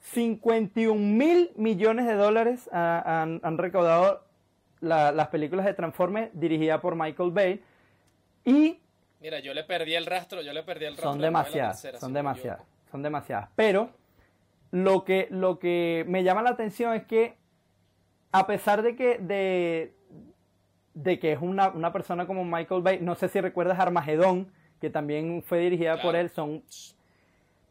51 0.00 0.94
mil 0.94 1.50
millones 1.56 2.06
de 2.06 2.14
dólares 2.14 2.68
han, 2.72 3.58
recaudado 3.58 4.24
las 4.80 5.28
películas 5.28 5.66
de 5.66 5.74
Transformers 5.74 6.30
dirigidas 6.32 6.80
por 6.80 6.94
Michael 6.96 7.30
Bay. 7.30 7.62
Y. 8.44 8.78
Mira, 9.20 9.38
yo 9.40 9.54
le 9.54 9.62
perdí 9.62 9.94
el 9.94 10.06
rastro, 10.06 10.42
yo 10.42 10.52
le 10.52 10.62
perdí 10.62 10.86
el 10.86 10.92
rastro. 10.94 11.10
Son 11.10 11.20
demasiadas, 11.20 11.86
son 12.00 12.12
demasiadas, 12.12 12.62
son 12.90 13.02
demasiadas. 13.02 13.48
Pero 13.54 13.90
lo 14.72 15.04
que, 15.04 15.28
lo 15.30 15.58
que 15.58 16.04
me 16.08 16.24
llama 16.24 16.42
la 16.42 16.50
atención 16.50 16.94
es 16.94 17.04
que, 17.04 17.36
a 18.32 18.46
pesar 18.46 18.82
de 18.82 18.96
que, 18.96 19.18
de, 19.18 19.94
de 20.94 21.18
que 21.18 21.32
es 21.32 21.40
una, 21.40 21.92
persona 21.92 22.26
como 22.26 22.44
Michael 22.44 22.82
Bay, 22.82 22.98
no 23.00 23.14
sé 23.14 23.28
si 23.28 23.40
recuerdas 23.40 23.78
Armagedón, 23.78 24.50
que 24.80 24.90
también 24.90 25.42
fue 25.42 25.60
dirigida 25.60 26.00
por 26.00 26.16
él, 26.16 26.30
son 26.30 26.64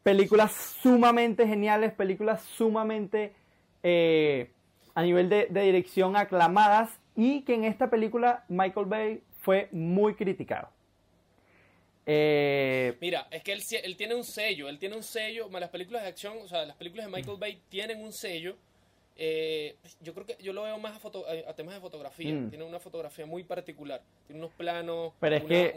películas 0.04 0.52
sumamente 0.52 1.46
geniales, 1.46 1.92
películas 1.92 2.40
sumamente 2.42 3.34
eh, 3.82 4.52
a 4.94 5.02
nivel 5.02 5.28
de, 5.28 5.46
dirección 5.46 6.16
aclamadas 6.16 7.00
y 7.16 7.42
que 7.42 7.54
en 7.54 7.64
esta 7.64 7.90
película 7.90 8.44
Michael 8.48 8.86
Bay 8.86 9.22
fue 9.40 9.68
muy 9.72 10.14
criticado. 10.14 10.68
Eh, 12.04 12.96
Mira, 13.00 13.28
es 13.30 13.42
que 13.42 13.52
él, 13.52 13.62
él, 13.84 13.96
tiene 13.96 14.14
un 14.14 14.24
sello, 14.24 14.68
él 14.68 14.78
tiene 14.78 14.96
un 14.96 15.02
sello, 15.02 15.48
las 15.50 15.70
películas 15.70 16.02
de 16.02 16.08
acción, 16.08 16.36
o 16.42 16.48
sea, 16.48 16.64
las 16.66 16.76
películas 16.76 17.06
de 17.06 17.12
Michael 17.12 17.38
Bay 17.38 17.60
tienen 17.68 18.02
un 18.02 18.12
sello. 18.12 18.56
Eh, 19.14 19.76
yo 20.00 20.14
creo 20.14 20.26
que 20.26 20.36
yo 20.42 20.52
lo 20.52 20.62
veo 20.62 20.78
más 20.78 20.98
a, 21.04 21.54
temas 21.54 21.74
de 21.74 21.80
fotografía. 21.80 22.34
Mm. 22.34 22.48
Tiene 22.48 22.64
una 22.64 22.80
fotografía 22.80 23.26
muy 23.26 23.44
particular. 23.44 24.02
Tiene 24.26 24.40
unos 24.40 24.54
planos, 24.54 25.12
Pero 25.20 25.36
es 25.36 25.44
que... 25.44 25.76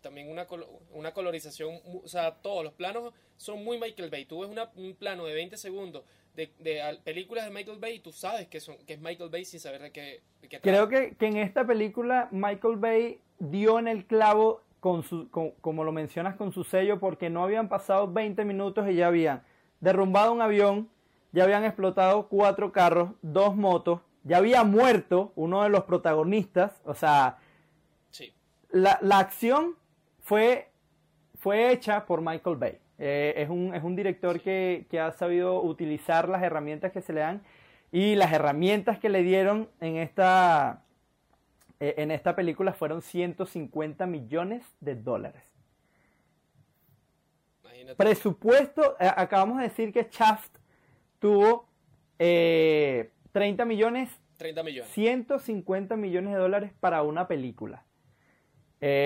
también 0.00 0.30
una, 0.30 0.46
una 0.92 1.12
colorización. 1.12 1.80
O 1.84 2.08
sea, 2.08 2.36
todos 2.36 2.64
los 2.64 2.72
planos 2.72 3.12
son 3.36 3.64
muy 3.64 3.78
Michael 3.78 4.08
Bay. 4.08 4.24
Tú 4.24 4.40
ves 4.40 4.66
un 4.76 4.94
plano 4.94 5.26
de 5.26 5.34
20 5.34 5.56
segundos 5.56 6.04
de, 6.36 6.98
películas 7.04 7.44
de 7.46 7.50
Michael 7.50 7.78
Bay 7.78 7.96
y 7.96 8.00
tú 8.00 8.12
sabes 8.12 8.46
que, 8.46 8.60
son, 8.60 8.76
que 8.86 8.94
es 8.94 9.00
Michael 9.00 9.30
Bay 9.30 9.44
sin 9.44 9.60
saber 9.60 9.82
de 9.82 9.90
qué. 9.90 10.20
Creo 10.62 10.88
que, 10.88 11.16
que 11.16 11.26
en 11.26 11.38
esta 11.38 11.66
película 11.66 12.28
Michael 12.30 12.76
Bay 12.76 13.20
dio 13.38 13.78
en 13.78 13.88
el 13.88 14.06
clavo 14.06 14.62
con 14.86 15.02
su, 15.02 15.28
como 15.60 15.82
lo 15.82 15.90
mencionas, 15.90 16.36
con 16.36 16.52
su 16.52 16.62
sello, 16.62 17.00
porque 17.00 17.28
no 17.28 17.42
habían 17.42 17.68
pasado 17.68 18.06
20 18.06 18.44
minutos 18.44 18.88
y 18.88 18.94
ya 18.94 19.08
habían 19.08 19.42
derrumbado 19.80 20.32
un 20.32 20.40
avión, 20.40 20.88
ya 21.32 21.42
habían 21.42 21.64
explotado 21.64 22.28
cuatro 22.28 22.70
carros, 22.70 23.10
dos 23.20 23.56
motos, 23.56 24.00
ya 24.22 24.36
había 24.36 24.62
muerto 24.62 25.32
uno 25.34 25.64
de 25.64 25.70
los 25.70 25.82
protagonistas, 25.82 26.80
o 26.84 26.94
sea, 26.94 27.38
la, 28.70 29.00
acción 29.18 29.74
fue, 30.22 30.70
fue 31.34 31.72
hecha 31.72 32.06
por 32.06 32.20
Michael 32.20 32.54
Bay. 32.54 32.78
Eh, 33.00 33.34
es, 33.38 33.50
un, 33.50 33.74
es 33.74 33.82
un 33.82 33.96
director 33.96 34.40
que, 34.40 34.86
que 34.88 35.00
ha 35.00 35.10
sabido 35.10 35.64
utilizar 35.64 36.28
las 36.28 36.44
herramientas 36.44 36.92
que 36.92 37.00
se 37.02 37.12
le 37.12 37.22
dan 37.22 37.42
y 37.90 38.14
las 38.14 38.32
herramientas 38.32 39.00
que 39.00 39.08
le 39.08 39.24
dieron 39.24 39.68
en 39.80 39.96
esta, 39.96 40.84
eh, 41.78 41.94
en 41.98 42.10
esta 42.10 42.34
película 42.34 42.72
fueron 42.72 43.02
150 43.02 44.06
millones 44.06 44.64
de 44.80 44.94
dólares. 44.94 45.42
Presupuesto, 47.96 48.96
eh, 48.98 49.08
acabamos 49.16 49.58
de 49.58 49.64
decir 49.64 49.92
que 49.92 50.08
Shaft 50.10 50.56
tuvo 51.18 51.68
30 52.16 52.24
eh, 52.24 53.66
millones. 53.66 54.10
30 54.38 54.62
millones. 54.62 54.90
150 54.92 55.96
millones 55.96 56.32
de 56.32 56.38
dólares 56.38 56.72
para 56.80 57.02
una 57.02 57.28
película. 57.28 57.84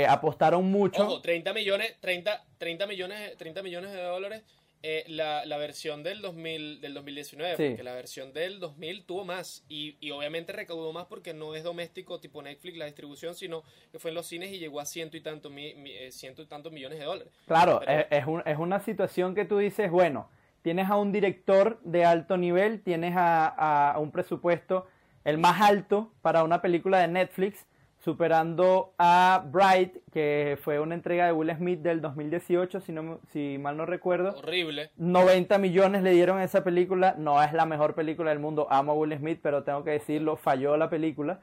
apostaron 0.08 0.70
mucho. 0.70 1.02
Ojo, 1.06 1.20
30 1.20 1.52
millones, 1.52 1.96
30, 2.00 2.44
30 2.58 2.86
millones, 2.86 3.36
30 3.36 3.62
millones 3.62 3.92
de 3.92 4.02
dólares 4.02 4.44
eh, 4.82 5.04
la, 5.08 5.44
la, 5.44 5.58
versión 5.58 6.02
del, 6.02 6.22
2000, 6.22 6.80
del 6.80 6.94
2019, 6.94 7.68
porque 7.68 7.82
la 7.82 7.92
versión 7.92 8.32
del 8.32 8.60
2000 8.60 9.04
tuvo 9.04 9.24
más 9.26 9.62
y, 9.68 9.96
y, 10.00 10.10
obviamente 10.10 10.52
recaudó 10.52 10.92
más 10.92 11.06
porque 11.06 11.34
no 11.34 11.54
es 11.54 11.62
doméstico 11.62 12.18
tipo 12.18 12.40
Netflix 12.40 12.78
la 12.78 12.86
distribución, 12.86 13.34
sino 13.34 13.62
que 13.92 13.98
fue 13.98 14.10
en 14.10 14.14
los 14.14 14.26
cines 14.26 14.50
y 14.52 14.58
llegó 14.58 14.80
a 14.80 14.86
ciento 14.86 15.18
y, 15.18 15.20
tanto, 15.20 15.50
eh, 15.54 16.08
ciento 16.12 16.40
y 16.40 16.46
tantos 16.46 16.72
millones 16.72 16.98
de 16.98 17.04
dólares. 17.04 17.32
Claro, 17.46 17.82
es, 17.86 18.06
es, 18.10 18.26
un, 18.26 18.42
es, 18.46 18.56
una 18.56 18.80
situación 18.80 19.34
que 19.34 19.44
tú 19.44 19.58
dices, 19.58 19.90
bueno, 19.90 20.30
tienes 20.62 20.88
a 20.88 20.96
un 20.96 21.12
director 21.12 21.78
de 21.82 22.06
alto 22.06 22.38
nivel, 22.38 22.82
tienes 22.82 23.14
a, 23.16 23.92
a 23.92 23.98
un 23.98 24.10
presupuesto 24.10 24.86
el 25.24 25.36
más 25.36 25.60
alto 25.60 26.12
para 26.22 26.42
una 26.42 26.62
película 26.62 27.00
de 27.00 27.08
Netflix 27.08 27.66
superando 28.00 28.94
a 28.98 29.44
Bright, 29.50 29.98
que 30.10 30.58
fue 30.62 30.80
una 30.80 30.94
entrega 30.94 31.26
de 31.26 31.32
Will 31.32 31.54
Smith 31.54 31.80
del 31.80 32.00
2018, 32.00 32.80
si, 32.80 32.92
no, 32.92 33.20
si 33.30 33.58
mal 33.58 33.76
no 33.76 33.84
recuerdo. 33.84 34.30
Horrible. 34.38 34.90
90 34.96 35.58
millones 35.58 36.02
le 36.02 36.12
dieron 36.12 36.38
a 36.38 36.44
esa 36.44 36.64
película, 36.64 37.14
no 37.18 37.42
es 37.42 37.52
la 37.52 37.66
mejor 37.66 37.94
película 37.94 38.30
del 38.30 38.38
mundo, 38.38 38.66
amo 38.70 38.92
a 38.92 38.94
Will 38.94 39.16
Smith, 39.18 39.40
pero 39.42 39.64
tengo 39.64 39.84
que 39.84 39.90
decirlo, 39.90 40.36
falló 40.36 40.78
la 40.78 40.88
película. 40.88 41.40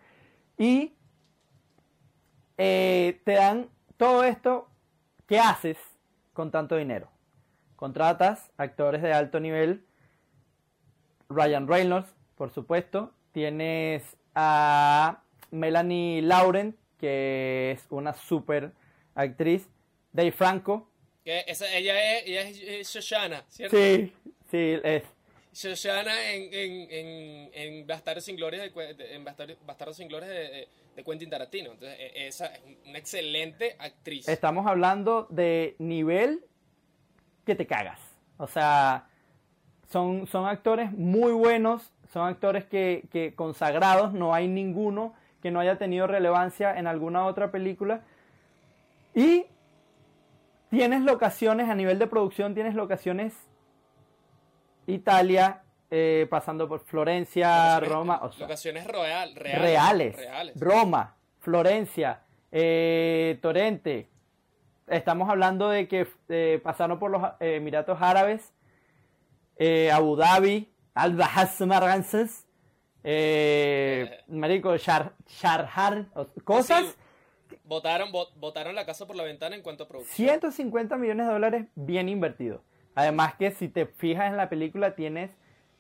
Y 0.58 0.96
eh, 2.58 3.22
te 3.24 3.34
dan 3.34 3.70
todo 3.98 4.24
esto, 4.24 4.67
¿qué 5.28 5.39
haces 5.39 5.78
con 6.34 6.50
tanto 6.50 6.76
dinero? 6.76 7.08
Contratas 7.76 8.52
actores 8.58 9.04
de 9.04 9.13
alto 9.13 9.39
nivel, 9.39 9.86
Ryan 11.30 11.67
Reynolds, 11.67 12.15
por 12.36 12.50
supuesto, 12.50 13.13
tienes 13.32 14.17
a 14.34 15.22
Melanie 15.51 16.21
Lauren, 16.21 16.75
que 16.99 17.71
es 17.71 17.86
una 17.89 18.13
super 18.13 18.71
actriz. 19.15 19.67
Dave 20.12 20.31
Franco. 20.31 20.89
Que 21.23 21.43
esa, 21.47 21.71
ella, 21.75 22.17
es, 22.17 22.23
ella 22.25 22.41
es 22.41 22.88
Shoshana, 22.89 23.45
¿cierto? 23.49 23.77
Sí, 23.77 24.13
sí, 24.49 24.79
es. 24.83 25.03
Shoshana 25.53 26.31
en, 26.31 26.53
en, 26.53 26.91
en, 26.91 27.49
en 27.53 27.88
Bastardos 27.88 28.23
sin 28.25 28.36
Gloria 28.36 28.62
de, 28.62 29.15
en 29.15 29.23
Bastardos 29.23 29.97
sin 29.97 30.07
Gloria 30.07 30.29
de, 30.29 30.67
de, 30.95 31.03
Quentin 31.03 31.29
Tarantino. 31.29 31.71
Entonces, 31.71 31.97
e, 31.99 32.27
esa 32.27 32.47
es 32.47 32.62
una 32.86 32.97
excelente 32.97 33.75
actriz. 33.79 34.27
Estamos 34.27 34.67
hablando 34.67 35.27
de 35.29 35.75
nivel 35.79 36.45
que 37.45 37.55
te 37.55 37.65
cagas. 37.65 37.99
O 38.38 38.47
sea, 38.47 39.10
son, 39.89 40.27
son 40.27 40.45
actores 40.45 40.91
muy 40.91 41.31
buenos, 41.31 41.91
son 42.13 42.27
actores 42.27 42.65
que, 42.65 43.03
que 43.12 43.33
consagrados, 43.33 44.13
no 44.13 44.33
hay 44.33 44.47
ninguno 44.47 45.15
que 45.41 45.52
no 45.52 45.60
haya 45.60 45.78
tenido 45.78 46.08
relevancia 46.08 46.78
en 46.78 46.88
alguna 46.88 47.26
otra 47.26 47.52
película. 47.52 48.02
Y 49.13 49.45
tienes 50.69 51.02
locaciones, 51.02 51.69
a 51.69 51.76
nivel 51.76 52.00
de 52.00 52.08
producción, 52.08 52.54
tienes 52.54 52.76
locaciones 52.76 53.34
Italia, 54.88 55.63
eh, 55.91 56.28
pasando 56.30 56.67
por 56.67 56.80
Florencia, 56.86 57.80
Roma. 57.80 58.21
locaciones 58.39 58.88
real, 58.88 59.36
reales, 59.36 60.17
Roma, 60.60 61.15
Florencia, 61.39 62.21
eh, 62.52 63.38
Torrente. 63.41 64.10
Estamos 64.88 65.30
hablando 65.30 65.69
de 65.69 65.88
que 65.88 66.08
eh, 66.30 66.62
pasaron 66.63 66.97
por 66.97 67.12
los 67.12 67.21
Emiratos 67.39 68.02
Árabes, 68.02 68.54
Abu 69.93 70.15
Dhabi, 70.15 70.71
Al-Bahas 70.93 71.60
eh, 73.10 74.20
marico, 74.28 74.76
Sharhar, 74.76 76.06
cosas. 76.43 76.98
votaron, 77.63 78.12
votaron 78.36 78.76
la 78.76 78.86
casa 78.86 79.08
por 79.08 79.15
la 79.15 79.24
ventana 79.24 79.56
en 79.56 79.62
cuanto 79.62 79.86
a 79.86 79.88
producción. 79.88 80.28
150 80.28 80.98
millones 80.98 81.28
de 81.28 81.32
dólares 81.34 81.65
bien 81.76 82.10
invertidos. 82.10 82.62
Además 82.96 83.36
que 83.36 83.52
si 83.52 83.67
te 83.67 83.86
fijas 83.86 84.30
en 84.30 84.38
la 84.38 84.50
película 84.50 84.96
tienes 84.96 85.32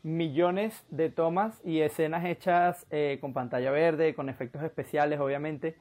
millones 0.03 0.85
de 0.89 1.09
tomas 1.09 1.59
y 1.65 1.81
escenas 1.81 2.23
hechas 2.25 2.85
eh, 2.91 3.17
con 3.19 3.33
pantalla 3.33 3.71
verde, 3.71 4.13
con 4.15 4.29
efectos 4.29 4.63
especiales 4.63 5.19
obviamente, 5.19 5.75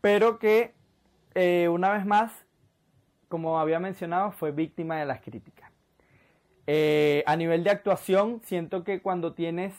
pero 0.00 0.38
que 0.38 0.74
eh, 1.34 1.68
una 1.68 1.90
vez 1.92 2.04
más 2.04 2.46
como 3.28 3.58
había 3.58 3.80
mencionado, 3.80 4.30
fue 4.32 4.52
víctima 4.52 4.98
de 4.98 5.06
las 5.06 5.20
críticas. 5.20 5.70
Eh, 6.66 7.22
a 7.26 7.36
nivel 7.36 7.64
de 7.64 7.70
actuación, 7.70 8.40
siento 8.44 8.84
que 8.84 9.00
cuando 9.00 9.34
tienes 9.34 9.74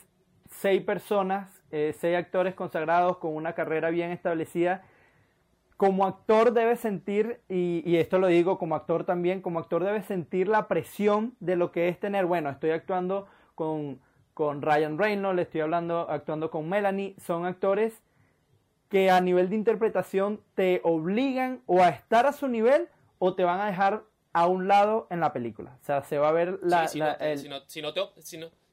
seis 0.49 0.81
personas, 0.81 1.61
eh, 1.71 1.95
seis 1.99 2.17
actores 2.17 2.55
consagrados 2.55 3.17
con 3.17 3.35
una 3.35 3.53
carrera 3.53 3.89
bien 3.89 4.11
establecida, 4.11 4.83
como 5.77 6.07
actor 6.07 6.53
debes 6.53 6.79
sentir, 6.79 7.39
y, 7.47 7.97
esto 7.97 8.17
lo 8.17 8.27
digo 8.27 8.57
como 8.57 8.75
actor 8.75 9.03
también, 9.03 9.41
como 9.41 9.59
actor 9.59 9.83
debes 9.83 10.05
sentir 10.05 10.47
la 10.47 10.67
presión 10.67 11.35
de 11.39 11.55
lo 11.55 11.71
que 11.71 11.87
es 11.87 11.99
tener, 11.99 12.25
bueno, 12.25 12.49
estoy 12.49 12.71
actuando 12.71 13.27
con, 13.53 14.01
con 14.33 14.63
Ryan 14.63 14.97
Reynolds, 14.97 15.41
estoy 15.41 15.61
hablando, 15.61 16.09
actuando 16.09 16.49
con 16.49 16.67
Melanie, 16.67 17.15
son 17.19 17.45
actores 17.45 18.01
que 18.89 19.11
a 19.11 19.21
nivel 19.21 19.49
de 19.49 19.55
interpretación 19.55 20.41
te 20.55 20.81
obligan 20.83 21.61
o 21.67 21.81
a 21.81 21.89
estar 21.89 22.25
a 22.25 22.33
su 22.33 22.47
nivel 22.47 22.87
o 23.19 23.35
te 23.35 23.43
van 23.43 23.59
a 23.59 23.67
dejar 23.67 24.03
a 24.33 24.47
un 24.47 24.67
lado 24.67 25.07
en 25.09 25.19
la 25.19 25.33
película. 25.33 25.77
O 25.81 25.85
sea, 25.85 26.03
se 26.03 26.17
va 26.17 26.29
a 26.29 26.31
ver 26.31 26.59
la... 26.61 26.87
si, 26.87 26.99
no 26.99 27.93
te, 27.93 28.01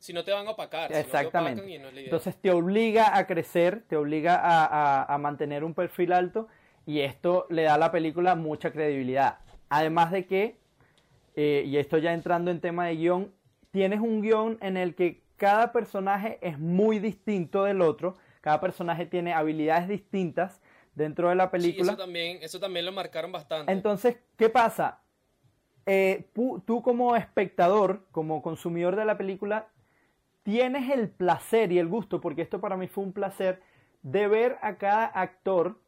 si, 0.05 0.13
no, 0.13 0.23
te, 0.23 0.33
van 0.33 0.47
a 0.47 0.51
opacar. 0.51 0.93
Exactamente. 0.93 1.65
Entonces 1.97 2.37
te 2.37 2.51
obliga 2.51 3.17
a 3.17 3.27
crecer, 3.27 3.85
te 3.89 3.97
obliga 3.97 4.39
a, 4.43 5.17
mantener 5.17 5.65
un 5.65 5.73
perfil 5.73 6.13
alto 6.13 6.47
y 6.85 7.01
esto 7.01 7.47
le 7.49 7.63
da 7.63 7.75
a 7.75 7.79
la 7.79 7.91
película 7.91 8.35
mucha 8.35 8.71
credibilidad. 8.71 9.39
Además 9.71 10.13
de 10.13 10.27
que, 10.27 10.59
eh, 11.37 11.65
y 11.67 11.79
esto 11.79 11.97
ya 11.97 12.13
entrando 12.13 12.51
en 12.51 12.61
tema 12.61 12.87
de 12.87 12.97
guion, 12.97 13.33
tienes 13.71 14.01
un 14.01 14.21
guion 14.21 14.59
en 14.61 14.77
el 14.77 14.95
que 14.95 15.23
cada 15.37 15.73
personaje 15.73 16.39
es 16.43 16.59
muy 16.59 16.99
distinto 16.99 17.65
del 17.65 17.81
otro, 17.81 18.19
cada 18.43 18.61
personaje 18.61 19.07
tiene 19.07 19.33
habilidades 19.33 19.89
distintas 19.89 20.61
dentro 20.95 21.31
de 21.31 21.37
la 21.37 21.51
película. 21.51 21.93
eso 21.93 21.97
también, 21.97 22.39
eso 22.43 22.61
también 22.61 22.85
lo 22.85 22.93
marcaron 22.93 23.33
bastante. 23.33 23.73
Entonces, 23.73 24.19
¿qué 24.37 24.51
pasa? 24.51 25.01
Eh, 25.87 26.29
tú 26.35 26.83
como 26.83 27.17
espectador, 27.17 28.05
como 28.13 28.43
consumidor 28.43 28.97
de 28.97 29.07
la 29.07 29.17
película, 29.17 29.69
tienes 30.45 30.91
el 30.91 31.09
placer 31.09 31.73
y 31.73 31.81
el 31.81 31.89
gusto, 31.89 32.21
porque 32.21 32.43
esto 32.43 32.61
para 32.61 32.77
mí 32.77 32.87
fue 32.87 33.03
un 33.03 33.13
placer, 33.13 33.61
de 34.03 34.29
ver 34.29 34.59
a 34.61 34.77
cada 34.77 35.07
actor 35.07 35.81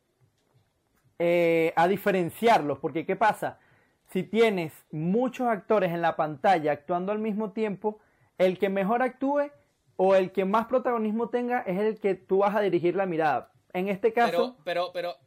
eh, 1.18 1.72
a 1.76 1.86
diferenciarlos, 1.86 2.78
porque 2.78 3.06
¿qué 3.06 3.14
pasa? 3.14 3.60
Si 4.08 4.22
tienes 4.22 4.72
muchos 4.90 5.46
actores 5.46 5.92
en 5.92 6.02
la 6.02 6.16
pantalla 6.16 6.72
actuando 6.72 7.12
al 7.12 7.18
mismo 7.18 7.52
tiempo, 7.52 8.00
el 8.38 8.58
que 8.58 8.68
mejor 8.68 9.02
actúe 9.02 9.50
o 9.96 10.14
el 10.14 10.32
que 10.32 10.44
más 10.44 10.66
protagonismo 10.66 11.28
tenga 11.28 11.60
es 11.60 11.78
el 11.78 12.00
que 12.00 12.14
tú 12.14 12.38
vas 12.38 12.54
a 12.54 12.60
dirigir 12.60 12.96
la 12.96 13.06
mirada. 13.06 13.52
En 13.72 13.88
este 13.88 14.12
caso... 14.12 14.56
Pero, 14.64 14.92
pero, 14.92 14.92
pero, 14.92 15.25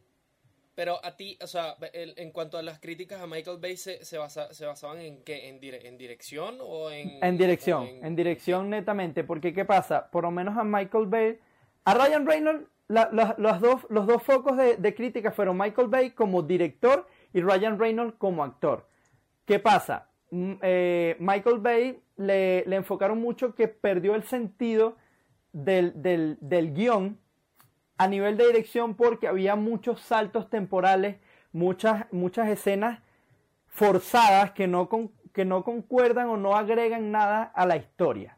pero 0.80 0.98
a 1.04 1.18
ti, 1.18 1.38
o 1.44 1.48
sea, 1.48 1.76
en 1.92 2.32
cuanto 2.32 2.58
a 2.58 2.62
las 2.62 2.80
críticas 2.80 3.20
a 3.20 3.28
Michael 3.28 3.58
Bay, 3.60 3.76
¿se, 3.76 4.06
se, 4.06 4.18
basaban 4.18 5.00
en 5.00 5.22
qué? 5.26 5.50
¿En, 5.50 5.60
dirección 5.60 6.60
o 6.62 6.90
en...? 6.90 7.22
En 7.22 7.38
dirección, 7.38 7.86
en... 8.02 8.16
dirección 8.16 8.70
netamente, 8.70 9.26
porque 9.26 9.52
¿qué 9.52 9.66
pasa? 9.66 10.10
Por 10.10 10.24
lo 10.24 10.32
menos 10.32 10.58
a 10.58 10.64
Michael 10.64 11.08
Bay, 11.08 11.38
a 11.84 11.94
Ryan 11.94 12.26
Reynolds, 12.26 12.66
los, 12.88 13.60
dos, 13.60 13.88
los 13.90 14.08
dos 14.08 14.24
focos 14.24 14.56
de, 14.56 14.78
de 14.78 14.96
crítica 14.96 15.34
fueron 15.34 15.58
Michael 15.58 15.90
Bay 15.90 16.12
como 16.12 16.44
director 16.44 17.06
y 17.34 17.42
Ryan 17.42 17.78
Reynolds 17.78 18.16
como 18.18 18.42
actor. 18.46 18.88
¿Qué 19.44 19.60
pasa? 19.60 20.08
Mm, 20.32 20.54
eh, 20.62 21.18
Michael 21.20 21.58
Bay 21.60 22.00
le, 22.16 22.64
enfocaron 22.74 23.20
mucho 23.20 23.54
que 23.54 23.68
perdió 23.68 24.16
el 24.16 24.24
sentido 24.24 24.96
del, 25.52 26.02
del, 26.02 26.38
del 26.40 26.74
guion 26.74 27.20
a 28.00 28.08
nivel 28.08 28.38
de 28.38 28.48
dirección 28.48 28.96
porque 28.96 29.28
había 29.28 29.58
muchos 29.58 30.00
saltos 30.00 30.50
temporales, 30.50 31.18
muchas, 31.52 32.06
muchas 32.14 32.48
escenas 32.48 33.02
forzadas 33.68 34.52
que 34.52 34.68
no, 34.68 34.88
que 35.34 35.44
no 35.44 35.66
concuerdan 35.66 36.30
o 36.30 36.38
no 36.38 36.56
agregan 36.56 37.12
nada 37.12 37.44
a 37.44 37.66
la 37.66 37.76
historia. 37.76 38.38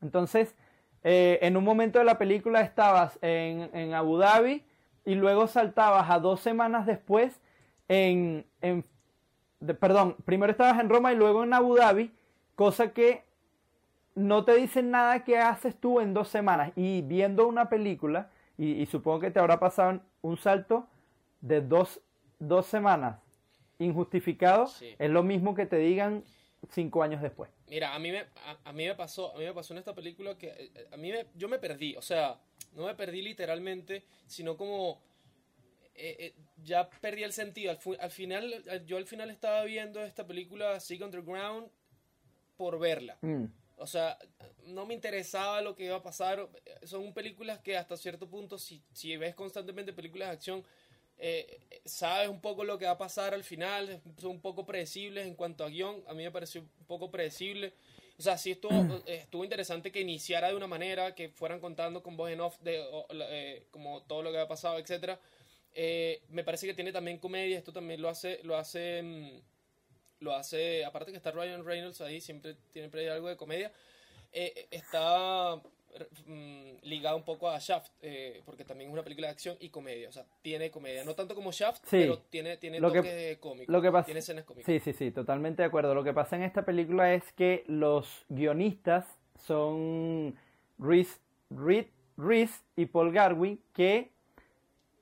Entonces, 0.00 0.54
eh, 1.02 1.40
en 1.42 1.56
un 1.56 1.64
momento 1.64 1.98
de 1.98 2.04
la 2.04 2.18
película 2.18 2.60
estabas 2.60 3.18
en, 3.20 3.68
en, 3.74 3.94
Abu 3.94 4.16
Dhabi 4.16 4.64
y 5.04 5.16
luego 5.16 5.48
saltabas 5.48 6.08
a 6.08 6.20
dos 6.20 6.38
semanas 6.38 6.86
después 6.86 7.40
en, 7.88 8.46
en 8.60 8.84
perdón, 9.80 10.14
primero 10.24 10.52
estabas 10.52 10.78
en 10.78 10.88
Roma 10.88 11.12
y 11.12 11.16
luego 11.16 11.42
en 11.42 11.52
Abu 11.52 11.74
Dhabi, 11.74 12.12
cosa 12.54 12.92
que 12.92 13.24
no 14.14 14.44
te 14.44 14.54
dicen 14.54 14.92
nada 14.92 15.24
que 15.24 15.38
haces 15.38 15.74
tú 15.74 15.98
en 15.98 16.14
dos 16.14 16.28
semanas. 16.28 16.70
Y 16.76 17.02
viendo 17.02 17.48
una 17.48 17.68
película, 17.68 18.30
y, 18.56 18.86
supongo 18.86 19.20
que 19.20 19.30
te 19.30 19.40
habrá 19.40 19.58
pasado 19.58 20.00
un 20.22 20.36
salto 20.36 20.86
de 21.40 21.60
dos, 21.60 22.00
semanas 22.66 23.18
injustificado, 23.78 24.70
es 24.98 25.10
lo 25.10 25.22
mismo 25.22 25.54
que 25.54 25.66
te 25.66 25.76
digan 25.76 26.24
cinco 26.70 27.02
años 27.02 27.20
después. 27.20 27.50
Mira, 27.68 27.94
a 27.94 27.98
mí 27.98 28.12
me, 28.12 28.24
a, 28.64 28.72
mí 28.72 28.86
me 28.86 28.94
pasó, 28.94 29.34
a 29.34 29.38
mí 29.38 29.44
me 29.44 29.52
pasó 29.52 29.74
en 29.74 29.78
esta 29.78 29.94
película 29.94 30.36
que 30.36 30.48
eh, 30.48 30.88
a 30.92 30.96
mí 30.96 31.12
yo 31.34 31.48
me 31.48 31.58
perdí, 31.58 31.96
o 31.96 32.02
sea, 32.02 32.38
no 32.74 32.86
me 32.86 32.94
perdí 32.94 33.22
literalmente, 33.22 34.04
sino 34.26 34.56
como 34.56 35.00
eh, 35.94 36.16
eh, 36.18 36.34
ya 36.62 36.88
perdí 36.88 37.22
el 37.22 37.32
sentido. 37.32 37.76
Al, 38.00 38.10
final, 38.10 38.84
yo 38.86 38.96
al 38.96 39.06
final 39.06 39.30
estaba 39.30 39.64
viendo 39.64 40.02
esta 40.02 40.26
película 40.26 40.78
Sick 40.80 41.02
Underground 41.02 41.68
por 42.56 42.78
verla. 42.78 43.16
Mm. 43.20 43.44
O 43.76 43.86
sea, 43.86 44.18
no 44.66 44.86
me 44.86 44.94
interesaba 44.94 45.60
lo 45.60 45.74
que 45.74 45.84
iba 45.84 45.96
a 45.96 46.02
pasar. 46.02 46.48
Son 46.84 47.12
películas 47.12 47.58
que 47.60 47.76
hasta 47.76 47.96
cierto 47.96 48.28
punto, 48.28 48.58
si, 48.58 48.82
si 48.92 49.16
ves 49.16 49.34
constantemente 49.34 49.92
películas 49.92 50.28
de 50.28 50.34
acción, 50.34 50.64
eh, 51.18 51.60
sabes 51.84 52.28
un 52.28 52.40
poco 52.40 52.64
lo 52.64 52.78
que 52.78 52.86
va 52.86 52.92
a 52.92 52.98
pasar 52.98 53.34
al 53.34 53.44
final. 53.44 54.00
Son 54.18 54.32
un 54.32 54.40
poco 54.40 54.64
predecibles 54.64 55.26
en 55.26 55.34
cuanto 55.34 55.64
a 55.64 55.68
guion. 55.68 56.02
A 56.06 56.14
mí 56.14 56.22
me 56.22 56.30
pareció 56.30 56.60
un 56.60 56.86
poco 56.86 57.10
predecible. 57.10 57.74
O 58.16 58.22
sea, 58.22 58.38
sí 58.38 58.52
estuvo, 58.52 59.02
estuvo 59.06 59.42
interesante 59.42 59.90
que 59.90 60.00
iniciara 60.00 60.48
de 60.48 60.54
una 60.54 60.68
manera, 60.68 61.14
que 61.16 61.30
fueran 61.30 61.58
contando 61.58 62.02
con 62.02 62.16
voz 62.16 62.30
en 62.30 62.40
off 62.40 62.58
de 62.60 63.66
como 63.72 64.02
todo 64.02 64.22
lo 64.22 64.30
que 64.30 64.36
había 64.36 64.48
pasado, 64.48 64.78
etcétera 64.78 65.18
eh, 65.74 66.22
me 66.28 66.44
parece 66.44 66.66
que 66.66 66.74
tiene 66.74 66.92
también 66.92 67.18
comedia, 67.18 67.58
esto 67.58 67.72
también 67.72 68.00
lo 68.00 68.08
hace, 68.08 68.40
lo 68.44 68.56
hace, 68.56 69.02
mm, 69.02 69.40
lo 70.20 70.34
hace, 70.34 70.84
aparte 70.84 71.10
que 71.10 71.16
está 71.16 71.30
Ryan 71.30 71.64
Reynolds 71.64 72.00
ahí, 72.00 72.20
siempre 72.20 72.56
tiene 72.72 72.88
algo 73.10 73.28
de 73.28 73.36
comedia, 73.36 73.72
eh, 74.32 74.66
está 74.70 75.56
mm, 76.26 76.76
ligado 76.82 77.16
un 77.16 77.24
poco 77.24 77.48
a 77.48 77.58
Shaft, 77.58 77.90
eh, 78.02 78.42
porque 78.44 78.64
también 78.64 78.90
es 78.90 78.92
una 78.92 79.02
película 79.02 79.28
de 79.28 79.32
acción 79.32 79.56
y 79.60 79.68
comedia, 79.68 80.08
o 80.08 80.12
sea, 80.12 80.24
tiene 80.42 80.70
comedia, 80.70 81.04
no 81.04 81.14
tanto 81.14 81.34
como 81.34 81.52
Shaft, 81.52 81.84
pero 81.90 82.18
tiene, 82.30 82.56
tiene 82.56 82.80
lo 82.80 82.92
toques 82.92 83.38
cómicos, 83.38 83.72
lo 83.72 83.82
que 83.82 83.92
pasa, 83.92 84.06
tiene 84.06 84.20
escenas 84.20 84.44
cómicas. 84.44 84.66
Sí, 84.66 84.80
sí, 84.80 84.92
sí, 84.92 85.10
totalmente 85.10 85.62
de 85.62 85.66
acuerdo. 85.66 85.94
Lo 85.94 86.04
que 86.04 86.12
pasa 86.12 86.36
en 86.36 86.42
esta 86.42 86.64
película 86.64 87.14
es 87.14 87.32
que 87.32 87.64
los 87.66 88.24
guionistas 88.28 89.06
son 89.38 90.36
Reese, 90.78 91.18
Reese 92.16 92.60
y 92.76 92.86
Paul 92.86 93.12
Garwin, 93.12 93.60
que 93.72 94.10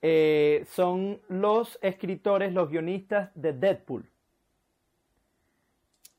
eh, 0.03 0.64
son 0.68 1.20
los 1.29 1.79
escritores, 1.81 2.53
los 2.53 2.70
guionistas 2.70 3.31
de 3.35 3.53
Deadpool. 3.53 4.12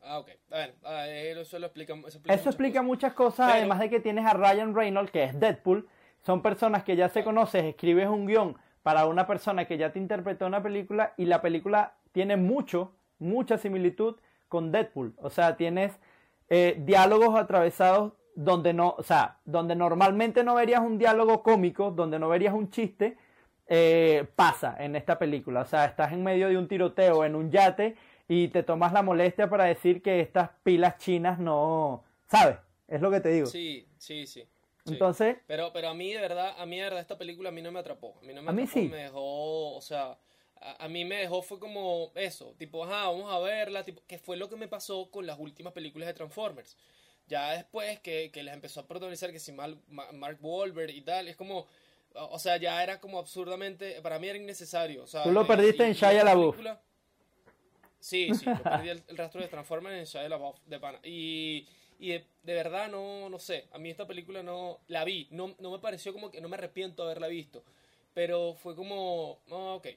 Ah, 0.05 0.19
ok. 0.19 0.29
Bueno, 0.49 0.73
ah, 0.83 1.07
eso, 1.07 1.57
explica, 1.57 1.95
eso 2.27 2.49
explica, 2.49 2.81
muchas 2.81 3.13
cosas, 3.13 3.53
además 3.53 3.79
de 3.79 3.89
que 3.89 3.99
tienes 3.99 4.25
a 4.25 4.33
Ryan 4.33 4.75
Reynolds, 4.75 5.11
que 5.11 5.23
es 5.23 5.39
Deadpool. 5.39 5.87
Son 6.25 6.41
personas 6.41 6.83
que 6.83 6.95
ya 6.95 7.09
se 7.09 7.23
conoces, 7.23 7.63
escribes 7.63 8.07
un 8.07 8.27
guion 8.27 8.57
para 8.81 9.05
una 9.07 9.25
persona 9.27 9.65
que 9.65 9.77
ya 9.77 9.91
te 9.91 9.99
interpretó 9.99 10.45
una 10.45 10.61
película 10.61 11.13
y 11.17 11.25
la 11.25 11.41
película 11.41 11.93
tiene 12.11 12.37
mucho, 12.37 12.95
mucha 13.19 13.57
similitud 13.57 14.15
con 14.49 14.71
Deadpool. 14.71 15.13
O 15.17 15.29
sea, 15.29 15.55
tienes 15.55 15.99
eh, 16.49 16.75
diálogos 16.79 17.35
atravesados 17.35 18.13
donde 18.35 18.73
no, 18.73 18.95
o 18.97 19.03
sea, 19.03 19.39
donde 19.45 19.75
normalmente 19.75 20.43
no 20.43 20.55
verías 20.55 20.81
un 20.81 20.97
diálogo 20.97 21.43
cómico, 21.43 21.91
donde 21.91 22.19
no 22.19 22.27
verías 22.29 22.53
un 22.53 22.69
chiste, 22.69 23.17
eh, 23.67 24.27
pasa 24.35 24.75
en 24.79 24.95
esta 24.95 25.17
película. 25.17 25.61
O 25.61 25.65
sea, 25.65 25.85
estás 25.85 26.11
en 26.11 26.23
medio 26.23 26.49
de 26.49 26.57
un 26.57 26.67
tiroteo 26.67 27.23
en 27.23 27.35
un 27.35 27.51
yate 27.51 27.95
y 28.27 28.47
te 28.47 28.63
tomas 28.63 28.93
la 28.93 29.01
molestia 29.01 29.49
para 29.49 29.65
decir 29.65 30.01
que 30.01 30.19
estas 30.19 30.49
pilas 30.63 30.97
chinas 30.97 31.39
no... 31.39 32.03
¿Sabes? 32.27 32.57
Es 32.87 33.01
lo 33.01 33.11
que 33.11 33.19
te 33.19 33.29
digo. 33.29 33.47
Sí, 33.47 33.87
sí, 33.97 34.25
sí. 34.25 34.47
Entonces... 34.85 35.37
Pero, 35.47 35.71
pero 35.73 35.89
a 35.89 35.93
mí 35.93 36.13
de 36.13 36.21
verdad, 36.21 36.55
a 36.57 36.65
mí 36.65 36.77
de 36.77 36.83
verdad 36.83 36.99
esta 36.99 37.17
película 37.17 37.49
a 37.49 37.51
mí 37.51 37.61
no 37.61 37.71
me 37.71 37.79
atrapó. 37.79 38.15
A 38.21 38.25
mí 38.25 38.33
no 38.33 38.41
me, 38.41 38.51
atrapó, 38.51 38.79
me 38.79 39.03
dejó, 39.03 39.75
o 39.75 39.81
sea, 39.81 40.17
a, 40.79 40.87
mí 40.87 41.05
me 41.05 41.17
dejó 41.17 41.41
fue 41.41 41.59
como 41.59 42.11
eso, 42.15 42.55
tipo, 42.57 42.83
ajá, 42.83 43.09
vamos 43.09 43.31
a 43.31 43.39
verla, 43.39 43.83
tipo, 43.83 44.01
que 44.07 44.17
fue 44.17 44.37
lo 44.37 44.49
que 44.49 44.55
me 44.55 44.67
pasó 44.67 45.09
con 45.11 45.25
las 45.25 45.39
últimas 45.39 45.73
películas 45.73 46.07
de 46.07 46.13
Transformers. 46.13 46.77
Ya 47.27 47.51
después 47.51 47.99
que, 47.99 48.31
que 48.31 48.43
les 48.43 48.53
empezó 48.53 48.81
a 48.81 48.87
protagonizar 48.87 49.31
que 49.31 49.39
si 49.39 49.51
mal, 49.51 49.79
Mark 49.87 50.37
Wahlberg 50.41 50.91
y 50.91 51.01
tal, 51.01 51.27
es 51.27 51.35
como, 51.35 51.67
o 52.13 52.39
sea, 52.39 52.57
ya 52.57 52.83
era 52.83 52.99
como 52.99 53.19
absurdamente, 53.19 54.01
para 54.01 54.19
mí 54.19 54.27
era 54.27 54.37
innecesario. 54.37 55.03
O 55.03 55.07
sea, 55.07 55.23
Tú 55.23 55.31
lo 55.31 55.47
perdiste 55.47 55.85
en 55.85 55.93
Shia 55.93 56.23
LaBeouf. 56.23 56.57
Sí, 58.03 58.33
sí, 58.33 58.47
perdí 58.47 58.89
el, 58.89 59.01
rastro 59.15 59.39
de 59.39 59.47
Transformers 59.47 59.95
en 59.97 60.03
Shia 60.03 60.27
LaBeouf 60.27 60.59
de 60.65 60.77
pana. 60.77 60.99
Y, 61.05 61.65
y 61.97 62.09
de, 62.09 62.25
verdad 62.53 62.89
no, 62.91 63.29
no 63.29 63.39
sé, 63.39 63.69
a 63.71 63.77
mí 63.77 63.89
esta 63.89 64.05
película 64.05 64.43
no, 64.43 64.79
la 64.89 65.05
vi, 65.05 65.29
no, 65.31 65.55
no 65.59 65.71
me 65.71 65.79
pareció 65.79 66.11
como 66.11 66.29
que, 66.29 66.41
no 66.41 66.49
me 66.49 66.57
arrepiento 66.57 67.03
de 67.03 67.11
haberla 67.11 67.27
visto, 67.29 67.63
pero 68.13 68.55
fue 68.55 68.75
como, 68.75 69.37
ok. 69.49 69.87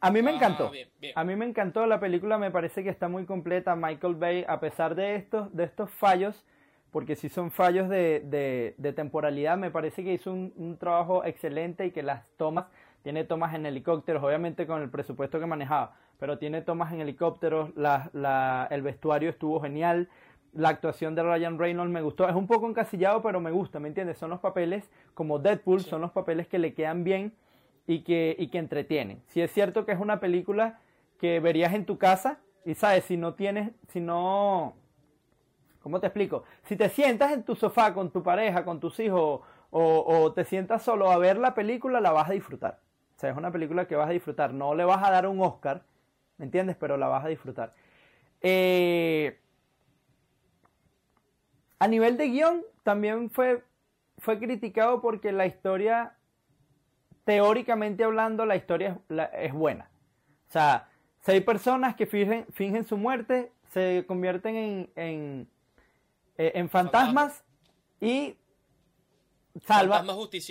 A 0.00 0.10
mí 0.10 0.22
me 0.22 0.30
Ah, 0.30 0.34
encantó. 0.36 0.70
bien, 0.70 0.88
bien. 0.98 1.12
A 1.14 1.24
mí 1.24 1.36
me 1.36 1.44
encantó 1.44 1.84
la 1.84 2.00
película, 2.00 2.38
me 2.38 2.50
parece 2.50 2.82
que 2.82 2.88
está 2.88 3.08
muy 3.08 3.26
completa. 3.26 3.76
Michael 3.76 4.14
Bay, 4.14 4.46
a 4.48 4.58
pesar 4.58 4.94
de 4.94 5.16
estos, 5.16 5.54
de 5.54 5.64
estos 5.64 5.90
fallos, 5.90 6.46
porque 6.90 7.16
sí 7.16 7.28
son 7.28 7.50
fallos 7.50 7.90
de, 7.90 8.20
de- 8.20 8.74
de 8.78 8.92
temporalidad, 8.94 9.58
me 9.58 9.70
parece 9.70 10.02
que 10.04 10.14
hizo 10.14 10.32
un, 10.32 10.54
un 10.56 10.78
trabajo 10.78 11.22
excelente 11.26 11.84
y 11.84 11.90
que 11.90 12.02
las 12.02 12.26
tomas, 12.38 12.64
tiene 13.02 13.24
tomas 13.24 13.54
en 13.54 13.66
helicópteros, 13.66 14.22
obviamente 14.24 14.66
con 14.66 14.80
el 14.80 14.88
presupuesto 14.88 15.38
que 15.38 15.44
manejaba, 15.46 15.96
pero 16.22 16.38
tiene 16.38 16.62
tomas 16.62 16.92
en 16.92 17.00
helicópteros, 17.00 17.74
la- 17.74 18.08
la- 18.12 18.68
el 18.70 18.80
vestuario 18.82 19.28
estuvo 19.28 19.60
genial, 19.60 20.08
la 20.52 20.68
actuación 20.68 21.16
de 21.16 21.24
Ryan 21.24 21.58
Reynolds 21.58 21.92
me 21.92 22.00
gustó, 22.00 22.28
es 22.28 22.36
un 22.36 22.46
poco 22.46 22.68
encasillado, 22.68 23.22
pero 23.22 23.40
me 23.40 23.50
gusta, 23.50 23.80
¿me 23.80 23.88
entiendes? 23.88 24.18
Son 24.18 24.30
los 24.30 24.38
papeles 24.38 24.88
como 25.14 25.40
Deadpool, 25.40 25.80
son 25.80 26.00
los 26.00 26.12
papeles 26.12 26.46
que 26.46 26.60
le 26.60 26.74
quedan 26.74 27.02
bien 27.02 27.34
y 27.88 28.04
que, 28.04 28.36
y 28.38 28.46
que 28.50 28.58
entretienen. 28.58 29.20
Si 29.26 29.40
es 29.40 29.50
cierto 29.50 29.84
que 29.84 29.90
es 29.90 29.98
una 29.98 30.20
película 30.20 30.78
que 31.18 31.40
verías 31.40 31.74
en 31.74 31.86
tu 31.86 31.98
casa 31.98 32.38
y 32.64 32.76
sabes, 32.76 33.02
si 33.02 33.16
no 33.16 33.34
tienes, 33.34 33.72
si 33.88 33.98
no, 33.98 34.74
¿cómo 35.82 35.98
te 35.98 36.06
explico? 36.06 36.44
Si 36.62 36.76
te 36.76 36.88
sientas 36.88 37.32
en 37.32 37.42
tu 37.42 37.56
sofá 37.56 37.92
con 37.92 38.12
tu 38.12 38.22
pareja, 38.22 38.64
con 38.64 38.78
tus 38.78 39.00
hijos 39.00 39.40
o, 39.70 40.04
o 40.06 40.32
te 40.34 40.44
sientas 40.44 40.84
solo 40.84 41.10
a 41.10 41.18
ver 41.18 41.36
la 41.36 41.52
película, 41.52 42.00
la 42.00 42.12
vas 42.12 42.30
a 42.30 42.32
disfrutar. 42.32 42.78
O 43.16 43.18
sea, 43.18 43.30
es 43.30 43.36
una 43.36 43.50
película 43.50 43.88
que 43.88 43.96
vas 43.96 44.08
a 44.08 44.12
disfrutar. 44.12 44.54
No 44.54 44.76
le 44.76 44.84
vas 44.84 45.02
a 45.02 45.10
dar 45.10 45.26
un 45.26 45.40
Oscar, 45.40 45.82
¿me 46.42 46.46
entiendes? 46.46 46.74
Pero 46.78 46.96
la 46.96 47.06
vas 47.06 47.24
a 47.24 47.28
disfrutar. 47.28 47.72
Eh, 48.40 49.38
a 51.78 51.86
nivel 51.86 52.16
de 52.16 52.26
guion, 52.30 52.62
también 52.82 53.30
fue, 53.30 53.62
fue 54.18 54.40
criticado 54.40 55.00
porque 55.00 55.30
la 55.30 55.46
historia 55.46 56.16
teóricamente 57.24 58.02
hablando, 58.02 58.44
la 58.44 58.56
historia 58.56 58.88
es, 58.88 58.96
la- 59.08 59.24
es 59.26 59.52
buena. 59.52 59.88
O 60.48 60.52
sea, 60.52 60.88
seis 61.20 61.42
personas 61.44 61.94
que 61.94 62.06
fingen, 62.06 62.44
fingen 62.52 62.84
su 62.84 62.96
muerte, 62.96 63.52
se 63.68 64.04
convierten 64.08 64.56
en, 64.56 64.90
en, 64.96 65.48
eh, 66.38 66.50
en 66.56 66.68
fantasmas 66.68 67.44
y 68.00 68.36
salvan, 69.64 70.00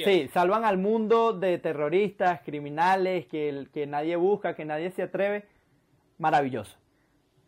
sí, 0.06 0.30
salvan 0.30 0.64
al 0.64 0.78
mundo 0.78 1.34
de 1.34 1.58
terroristas, 1.58 2.40
criminales, 2.44 3.26
que, 3.26 3.68
que 3.74 3.86
nadie 3.88 4.16
busca, 4.16 4.56
que 4.56 4.64
nadie 4.64 4.92
se 4.92 5.04
atreve. 5.04 5.51
Maravilloso. 6.22 6.78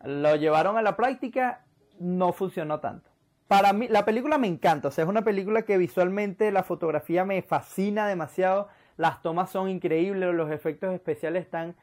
Lo 0.04 0.34
llevaron 0.34 0.76
a 0.76 0.82
la 0.82 0.96
práctica, 0.96 1.64
no 2.00 2.32
funcionó 2.32 2.80
tanto. 2.80 3.08
Para 3.46 3.72
mí, 3.72 3.86
la 3.86 4.04
película 4.04 4.36
me 4.36 4.48
encanta, 4.48 4.88
o 4.88 4.90
sea, 4.90 5.04
es 5.04 5.08
una 5.08 5.22
película 5.22 5.62
que 5.62 5.78
visualmente 5.78 6.50
la 6.50 6.64
fotografía 6.64 7.24
me 7.24 7.40
fascina 7.42 8.08
demasiado, 8.08 8.68
las 8.96 9.22
tomas 9.22 9.50
son 9.50 9.68
increíbles, 9.68 10.34
los 10.34 10.50
efectos 10.50 10.92
especiales 10.92 11.44
están 11.44 11.76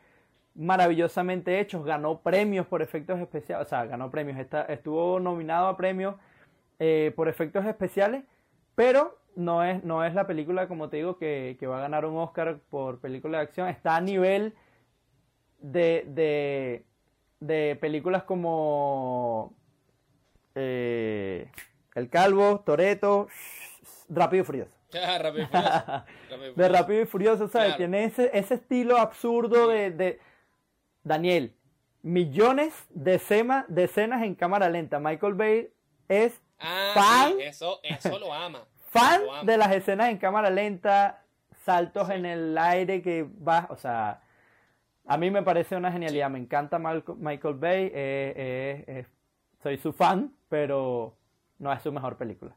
maravillosamente 0.53 1.61
hechos, 1.61 1.85
ganó 1.85 2.19
premios 2.19 2.67
por 2.67 2.81
efectos 2.81 3.19
especiales, 3.21 3.65
o 3.65 3.69
sea, 3.69 3.85
ganó 3.85 4.11
premios, 4.11 4.37
está- 4.37 4.63
estuvo 4.65 5.17
nominado 5.21 5.67
a 5.67 5.77
premios 5.77 6.15
eh, 6.79 7.13
por 7.15 7.29
efectos 7.29 7.65
especiales, 7.65 8.25
pero 8.75 9.17
no 9.37 9.63
es, 9.63 9.81
no 9.85 10.03
es 10.03 10.13
la 10.13 10.27
película, 10.27 10.67
como 10.67 10.89
te 10.89 10.97
digo, 10.97 11.17
que, 11.17 11.55
que 11.57 11.67
va 11.67 11.77
a 11.77 11.81
ganar 11.81 12.05
un 12.05 12.17
Oscar 12.17 12.57
por 12.69 12.99
película 12.99 13.37
de 13.37 13.43
acción, 13.45 13.69
está 13.69 13.95
a 13.95 14.01
nivel 14.01 14.55
de, 15.61 16.03
de, 16.07 16.83
de 17.39 17.75
películas 17.79 18.23
como 18.23 19.53
eh, 20.55 21.49
El 21.95 22.09
Calvo, 22.09 22.59
Toreto, 22.65 23.27
Rápido 24.09 24.43
y 24.43 24.45
Furioso. 24.45 24.71
Ah, 24.93 25.17
Rápido 25.19 25.43
y 25.43 25.47
Furioso. 25.47 25.69
Rápido 26.29 26.51
y 26.51 26.53
De. 26.55 26.67
Rápido 26.69 27.01
y 27.01 27.05
Furioso, 27.05 27.47
¿sabes? 27.47 27.67
Claro. 27.67 27.77
Tiene 27.77 28.03
ese, 28.03 28.29
ese 28.33 28.55
estilo 28.55 28.97
absurdo 28.97 29.69
de, 29.69 29.91
de- 29.91 30.19
Daniel, 31.03 31.55
millones 32.01 32.73
de, 32.89 33.17
sema- 33.19 33.65
de 33.69 33.85
escenas 33.85 34.21
en 34.23 34.35
cámara 34.35 34.69
lenta. 34.69 34.99
Michael 34.99 35.33
Bay 35.35 35.69
es 36.09 36.41
Ah, 36.59 36.91
fan. 36.93 37.33
sí, 37.37 37.41
eso, 37.43 37.79
eso 37.83 38.19
lo 38.19 38.33
ama. 38.33 38.65
fan 38.91 39.21
Lo 39.25 39.43
de 39.45 39.57
las 39.57 39.71
escenas 39.71 40.09
en 40.09 40.17
cámara 40.17 40.49
lenta, 40.49 41.23
saltos 41.65 42.09
en 42.09 42.25
el 42.25 42.57
aire 42.57 43.01
que 43.01 43.23
va, 43.23 43.67
o 43.69 43.77
sea, 43.77 44.21
a 45.05 45.17
mí 45.17 45.31
me 45.31 45.43
parece 45.43 45.75
una 45.75 45.91
genialidad, 45.91 46.29
me 46.29 46.39
encanta 46.39 46.79
Michael 46.79 47.55
Bay, 47.55 47.85
eh, 47.85 47.93
eh, 47.93 48.83
eh, 48.87 49.05
soy 49.61 49.77
su 49.77 49.93
fan, 49.93 50.33
pero 50.49 51.15
no 51.59 51.71
es 51.71 51.81
su 51.81 51.91
mejor 51.91 52.17
película. 52.17 52.55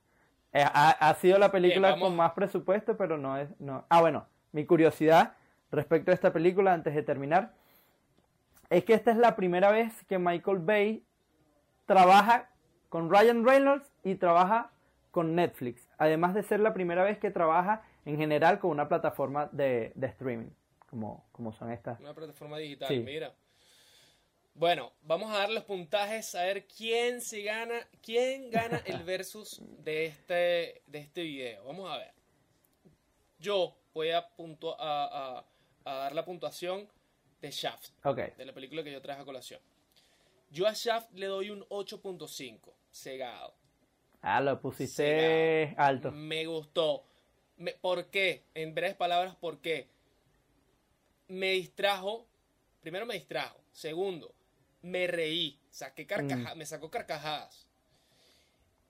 Eh, 0.52 0.62
ha, 0.62 0.90
ha 0.90 1.14
sido 1.14 1.38
la 1.38 1.50
película 1.50 1.88
Bien, 1.88 2.00
con 2.00 2.16
más 2.16 2.32
presupuesto, 2.32 2.96
pero 2.96 3.18
no 3.18 3.36
es, 3.36 3.48
no. 3.60 3.84
Ah, 3.88 4.00
bueno, 4.00 4.26
mi 4.52 4.64
curiosidad 4.64 5.34
respecto 5.72 6.10
a 6.10 6.14
esta 6.14 6.32
película, 6.32 6.72
antes 6.72 6.94
de 6.94 7.02
terminar, 7.02 7.52
es 8.70 8.84
que 8.84 8.94
esta 8.94 9.10
es 9.10 9.16
la 9.16 9.36
primera 9.36 9.70
vez 9.70 10.04
que 10.04 10.18
Michael 10.18 10.58
Bay 10.58 11.04
trabaja 11.86 12.48
con 12.88 13.10
Ryan 13.10 13.44
Reynolds 13.44 13.90
y 14.04 14.14
trabaja 14.14 14.70
con 15.10 15.34
Netflix, 15.34 15.88
además 15.98 16.34
de 16.34 16.42
ser 16.42 16.60
la 16.60 16.74
primera 16.74 17.04
vez 17.04 17.18
que 17.18 17.30
trabaja 17.30 17.82
en 18.04 18.16
general 18.16 18.58
con 18.58 18.70
una 18.70 18.88
plataforma 18.88 19.48
de, 19.52 19.92
de 19.94 20.06
streaming, 20.08 20.50
como, 20.94 21.26
como 21.32 21.52
son 21.52 21.72
estas. 21.72 21.98
Una 21.98 22.14
plataforma 22.14 22.56
digital, 22.58 22.88
Sí. 22.88 23.00
mira. 23.00 23.34
Bueno, 24.54 24.92
vamos 25.02 25.32
a 25.32 25.38
dar 25.38 25.50
los 25.50 25.64
puntajes 25.64 26.32
a 26.36 26.44
ver 26.44 26.68
quién 26.68 27.20
se 27.20 27.42
gana, 27.42 27.74
quién 28.00 28.48
gana 28.50 28.80
el 28.86 29.02
versus 29.04 29.60
de 29.82 30.06
este, 30.06 30.82
de 30.86 30.98
este 31.00 31.22
video. 31.22 31.64
Vamos 31.64 31.90
a 31.90 31.98
ver. 31.98 32.12
Yo 33.40 33.76
voy 33.92 34.10
a, 34.12 34.24
puntua- 34.36 34.76
a, 34.78 35.38
a- 35.38 35.44
a 35.84 35.94
dar 35.94 36.14
la 36.14 36.24
puntuación 36.24 36.88
de 37.40 37.50
Shaft, 37.50 37.90
Ok, 38.04 38.18
de 38.36 38.44
la 38.46 38.52
película 38.54 38.84
que 38.84 38.92
yo 38.92 39.02
traje 39.02 39.20
a 39.20 39.24
colación. 39.24 39.60
Yo 40.50 40.68
a 40.68 40.72
Shaft 40.72 41.12
le 41.14 41.26
doy 41.26 41.50
un 41.50 41.64
8.5, 41.68 42.72
cegado. 42.92 43.54
ah, 44.22 44.40
lo 44.40 44.60
pusiste 44.60 45.74
alto. 45.76 46.12
Me 46.12 46.46
gustó. 46.46 47.04
Me- 47.56 47.72
¿Por 47.72 48.06
qué? 48.06 48.44
En 48.54 48.72
breves 48.72 48.94
palabras, 48.94 49.34
¿por 49.34 49.58
qué? 49.60 49.88
Me 51.34 51.50
distrajo. 51.52 52.26
Primero 52.80 53.06
me 53.06 53.14
distrajo. 53.14 53.58
Segundo, 53.72 54.34
me 54.82 55.06
reí. 55.06 55.58
Saqué 55.70 56.06
carcaja- 56.06 56.54
Me 56.54 56.66
sacó 56.66 56.90
carcajadas. 56.90 57.66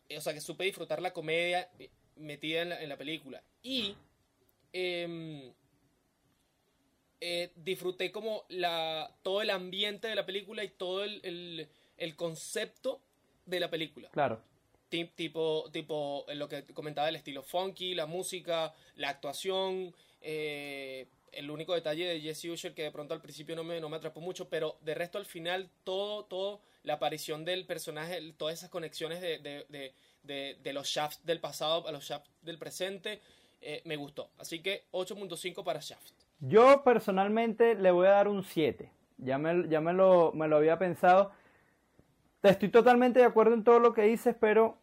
Eh, 0.08 0.18
O 0.18 0.20
sea, 0.20 0.34
que 0.34 0.40
supe 0.40 0.64
disfrutar 0.64 1.00
la 1.00 1.12
comedia 1.12 1.70
eh, 1.78 1.90
metida 2.16 2.62
en 2.62 2.68
la, 2.70 2.82
en 2.82 2.88
la 2.88 2.96
película. 2.96 3.42
Y 3.62 3.94
em, 4.72 5.52
eh, 7.20 7.50
disfruté 7.56 8.10
como 8.12 8.44
la, 8.48 9.10
todo 9.22 9.40
el 9.42 9.50
ambiente 9.50 10.08
de 10.08 10.14
la 10.14 10.26
película 10.26 10.62
y 10.64 10.68
todo 10.68 11.04
el, 11.04 11.20
el- 11.24 11.68
el 11.96 12.16
concepto 12.16 13.00
de 13.46 13.60
la 13.60 13.70
película. 13.70 14.10
Claro, 14.10 14.40
Ti- 14.90 15.10
tipo, 15.14 15.70
tipo 15.72 16.24
eh, 16.28 16.34
lo 16.34 16.48
que 16.48 16.64
comentaba 16.74 17.08
el 17.08 17.16
estilo 17.16 17.42
funky, 17.42 17.94
la 17.94 18.06
música, 18.06 18.74
la 18.96 19.08
actuación, 19.10 19.94
eh, 20.20 21.06
el 21.36 21.50
único 21.50 21.74
detalle 21.74 22.06
de 22.06 22.20
Jesse 22.20 22.46
Usher 22.46 22.74
que 22.74 22.82
de 22.82 22.90
pronto 22.90 23.14
al 23.14 23.20
principio 23.20 23.54
no 23.56 23.64
me, 23.64 23.80
no 23.80 23.88
me 23.88 23.96
atrapó 23.96 24.20
mucho, 24.20 24.48
pero 24.48 24.76
de 24.82 24.94
resto 24.94 25.18
al 25.18 25.26
final 25.26 25.68
todo, 25.84 26.24
todo, 26.24 26.60
la 26.82 26.94
aparición 26.94 27.44
del 27.44 27.64
personaje, 27.66 28.20
todas 28.36 28.54
esas 28.54 28.70
conexiones 28.70 29.20
de, 29.20 29.38
de, 29.38 29.66
de, 29.68 29.92
de- 30.22 30.56
de 30.62 30.72
los 30.72 30.86
Shafts 30.88 31.24
del 31.24 31.40
pasado 31.40 31.86
a 31.88 31.92
los 31.92 32.04
Shafts 32.04 32.30
del 32.42 32.58
presente, 32.58 33.20
eh, 33.60 33.80
me 33.84 33.96
gustó. 33.96 34.30
Así 34.38 34.60
que 34.60 34.84
8.5 34.92 35.64
para 35.64 35.80
Shaft. 35.80 36.12
Yo 36.40 36.82
personalmente 36.84 37.74
le 37.74 37.90
voy 37.90 38.06
a 38.06 38.10
dar 38.10 38.28
un 38.28 38.42
7. 38.44 38.90
Ya 39.18 39.38
me, 39.38 39.68
ya 39.68 39.80
me, 39.80 39.92
lo, 39.92 40.32
me 40.34 40.48
lo 40.48 40.56
había 40.56 40.78
pensado. 40.78 41.32
Estoy 42.42 42.68
totalmente 42.68 43.20
de 43.20 43.24
acuerdo 43.24 43.54
en 43.54 43.64
todo 43.64 43.78
lo 43.78 43.94
que 43.94 44.02
dices, 44.02 44.36
pero 44.38 44.76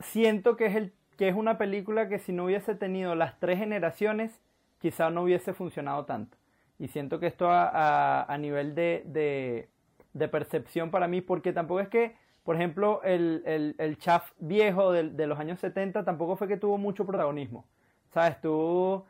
siento 0.00 0.56
que 0.56 0.66
es, 0.66 0.76
el, 0.76 0.92
que 1.18 1.28
es 1.28 1.34
una 1.34 1.58
película 1.58 2.08
que 2.08 2.18
si 2.18 2.32
no 2.32 2.44
hubiese 2.46 2.74
tenido 2.74 3.14
las 3.14 3.38
tres 3.38 3.58
generaciones, 3.58 4.40
quizá 4.84 5.10
no 5.10 5.22
hubiese 5.24 5.54
funcionado 5.54 6.04
tanto. 6.04 6.36
Y 6.78 6.88
siento 6.88 7.18
que 7.20 7.26
esto 7.26 7.48
a, 7.50 7.68
a- 7.68 8.24
a 8.34 8.38
nivel 8.38 8.74
de, 8.74 9.02
de, 9.06 9.68
de 10.12 10.28
percepción 10.28 10.90
para 10.90 11.08
mí, 11.08 11.20
porque 11.22 11.52
tampoco 11.52 11.80
es 11.80 11.88
que, 11.88 12.16
por 12.44 12.56
ejemplo, 12.56 13.00
el, 13.04 13.42
el, 13.46 13.74
el 13.78 13.98
Chaff 13.98 14.32
viejo 14.38 14.92
de, 14.92 15.10
de 15.10 15.26
los 15.26 15.38
años 15.38 15.60
70 15.60 16.04
tampoco 16.04 16.36
fue 16.36 16.48
que 16.48 16.56
tuvo 16.58 16.78
mucho 16.78 17.06
protagonismo. 17.06 17.64
¿Sabes? 18.12 18.40
Tuvo 18.40 19.06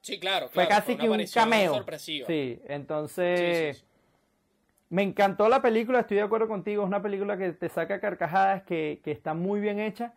Sí, 0.00 0.18
claro. 0.18 0.48
fue 0.48 0.66
claro, 0.66 0.82
casi 0.82 0.96
que 0.96 1.08
un 1.10 1.26
cameo. 1.34 1.74
sorpresiva. 1.74 2.26
Sí, 2.26 2.60
entonces 2.66 3.74
Sí, 3.74 3.74
sí, 3.74 3.80
sí. 3.80 3.86
me 4.90 5.02
encantó 5.02 5.48
la 5.48 5.60
película, 5.60 6.00
estoy 6.00 6.16
de 6.16 6.22
acuerdo 6.22 6.48
contigo, 6.48 6.82
es 6.82 6.88
una 6.88 7.02
película 7.02 7.36
que 7.36 7.52
te 7.52 7.68
saca 7.68 8.00
carcajadas, 8.00 8.62
que, 8.62 9.00
que 9.04 9.10
está 9.12 9.34
muy 9.34 9.60
bien 9.60 9.78
hecha, 9.80 10.14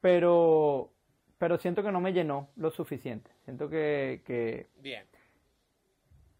pero, 0.00 0.90
pero 1.44 1.58
siento 1.58 1.82
que 1.82 1.92
no 1.92 2.00
me 2.00 2.10
llenó 2.14 2.48
lo 2.56 2.70
suficiente. 2.70 3.30
Siento 3.44 3.68
que, 3.68 4.22
que... 4.24 4.70
Bien. 4.76 5.06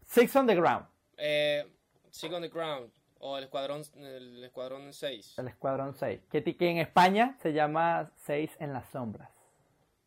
Six 0.01 0.35
on 0.35 0.47
the 0.47 0.55
Ground, 0.55 0.87
Eh, 1.15 1.63
Sick 2.09 2.33
on 2.33 2.41
the 2.41 2.47
Ground 2.49 2.91
o 3.19 3.37
el 3.37 3.43
Escuadrón, 3.43 3.83
el 3.97 4.43
escuadrón 4.43 4.91
6. 4.91 5.37
el 5.37 5.47
Escuadrón 5.47 5.93
6, 5.93 6.21
que, 6.31 6.43
que 6.43 6.69
en 6.71 6.79
España 6.79 7.37
se 7.39 7.53
llama 7.53 8.11
Seis 8.15 8.49
en 8.59 8.73
las 8.73 8.89
sombras, 8.89 9.29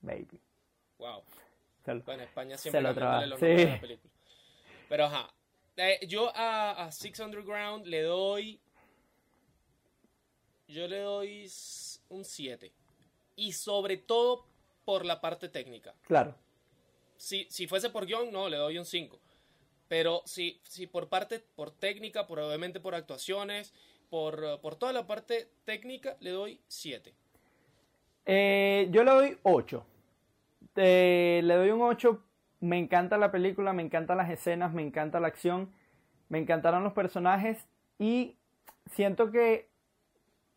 baby. 0.00 0.40
Wow. 0.98 1.22
Se 1.84 1.94
lo- 1.94 2.02
Bueno, 2.02 2.24
España 2.24 2.56
Se 2.56 2.62
siempre 2.62 2.80
lo 2.82 2.88
cambiándole 2.88 3.20
traba- 3.20 3.26
los 3.28 3.38
sí. 3.38 3.46
de 3.46 3.70
la 3.70 3.80
película. 3.80 4.12
Pero 4.88 5.04
ajá, 5.04 5.28
Eh, 5.76 6.00
yo 6.08 6.32
a, 6.34 6.86
a 6.86 6.90
Six 6.90 7.20
Underground 7.20 7.86
le 7.86 8.02
doy. 8.02 8.60
Yo 10.66 10.88
le 10.88 10.98
doy 10.98 11.48
un 12.08 12.24
7. 12.24 12.72
Y 13.36 13.52
sobre 13.52 13.96
todo 13.96 14.44
por 14.88 15.04
la 15.04 15.20
parte 15.20 15.50
técnica. 15.50 15.92
Claro. 16.06 16.34
Si, 17.18 17.46
si 17.50 17.66
fuese 17.66 17.90
por 17.90 18.06
guion, 18.06 18.32
no, 18.32 18.48
le 18.48 18.56
doy 18.56 18.78
un 18.78 18.86
5. 18.86 19.20
Pero 19.86 20.22
si, 20.24 20.62
si 20.64 20.86
por 20.86 21.10
parte, 21.10 21.44
por 21.56 21.70
técnica, 21.70 22.26
por 22.26 22.38
obviamente 22.38 22.80
por 22.80 22.94
actuaciones, 22.94 23.74
por, 24.08 24.42
eh, 24.42 24.56
por 24.62 24.76
toda 24.76 24.94
la 24.94 25.06
parte 25.06 25.50
técnica, 25.66 26.16
le 26.20 26.30
doy 26.30 26.62
7. 26.68 27.12
Eh, 28.24 28.88
yo 28.90 29.04
le 29.04 29.10
doy 29.10 29.38
8. 29.42 29.84
le 30.74 31.42
doy 31.54 31.68
un 31.68 31.82
8. 31.82 32.22
Me 32.60 32.78
encanta 32.78 33.18
la 33.18 33.30
película, 33.30 33.74
me 33.74 33.82
encantan 33.82 34.16
las 34.16 34.30
escenas, 34.30 34.72
me 34.72 34.80
encanta 34.80 35.20
la 35.20 35.28
acción, 35.28 35.70
me 36.30 36.38
encantaron 36.38 36.82
los 36.82 36.94
personajes 36.94 37.68
y 37.98 38.38
siento 38.86 39.30
que 39.30 39.68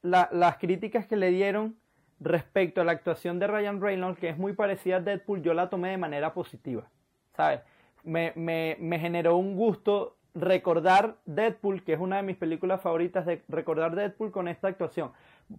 la- 0.01 0.29
las 0.31 0.55
críticas 0.57 1.05
que 1.05 1.17
le 1.17 1.31
dieron 1.31 1.80
respecto 2.21 2.81
a 2.81 2.83
la 2.85 2.91
actuación 2.93 3.39
de 3.39 3.47
Ryan 3.47 3.81
Reynolds, 3.81 4.19
que 4.19 4.29
es 4.29 4.37
muy 4.37 4.53
parecida 4.53 4.97
a 4.97 4.99
Deadpool, 5.01 5.41
yo 5.41 5.53
la 5.53 5.69
tomé 5.69 5.89
de 5.89 5.97
manera 5.97 6.33
positiva, 6.33 6.87
¿sabes? 7.35 7.61
Me, 8.03 8.31
me- 8.35 8.77
me 8.79 8.99
generó 8.99 9.35
un 9.37 9.55
gusto 9.55 10.15
recordar 10.33 11.17
Deadpool, 11.25 11.83
que 11.83 11.93
es 11.93 11.99
una 11.99 12.17
de 12.17 12.23
mis 12.23 12.37
películas 12.37 12.79
favoritas, 12.81 13.25
de 13.25 13.41
recordar 13.49 13.95
Deadpool 13.95 14.31
con 14.31 14.47
esta 14.47 14.67
actuación. 14.69 15.11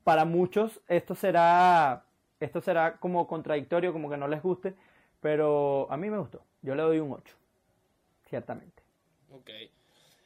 Para 0.05 0.25
muchos 0.25 0.81
esto 0.89 1.15
será, 1.15 2.05
esto 2.41 2.61
será 2.61 2.97
como 2.97 3.27
contradictorio, 3.27 3.93
como 3.93 4.09
que 4.09 4.17
no 4.17 4.29
les 4.29 4.41
guste, 4.43 4.75
pero 5.21 5.87
a 5.91 5.97
mí 5.97 6.09
me 6.11 6.19
gustó. 6.19 6.43
Yo 6.63 6.75
le 6.75 6.83
doy 6.83 7.01
un 7.01 7.13
8, 7.13 7.35
ciertamente. 8.29 8.83
Ok. 9.31 9.51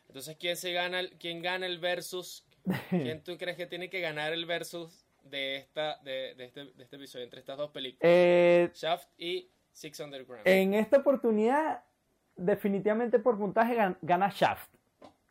Entonces, 0.08 0.36
¿quién 0.36 0.56
se 0.56 0.72
gana 0.72 1.00
el, 1.00 1.10
quién 1.18 1.42
gana 1.42 1.66
el 1.66 1.78
versus? 1.78 2.46
¿Quién 2.90 3.22
tú 3.24 3.36
crees 3.38 3.56
que 3.56 3.66
tiene 3.66 3.88
que 3.90 4.00
ganar 4.00 4.32
el 4.32 4.44
versus 4.46 5.05
de 5.30 5.56
esta, 5.56 5.98
de, 6.02 6.34
de 6.34 6.44
este, 6.44 6.64
de 6.66 6.82
este 6.84 6.96
episodio 6.96 7.24
entre 7.24 7.40
estas 7.40 7.56
dos 7.58 7.70
películas? 7.70 8.00
Eh, 8.02 8.70
Shaft 8.74 9.08
y 9.18 9.48
Six 9.72 10.00
Underground. 10.00 10.46
En 10.46 10.74
esta 10.74 10.98
oportunidad, 10.98 11.82
definitivamente 12.36 13.18
por 13.18 13.38
puntaje 13.38 13.76
gan- 13.76 13.96
gana 14.02 14.30
Shaft. 14.34 14.70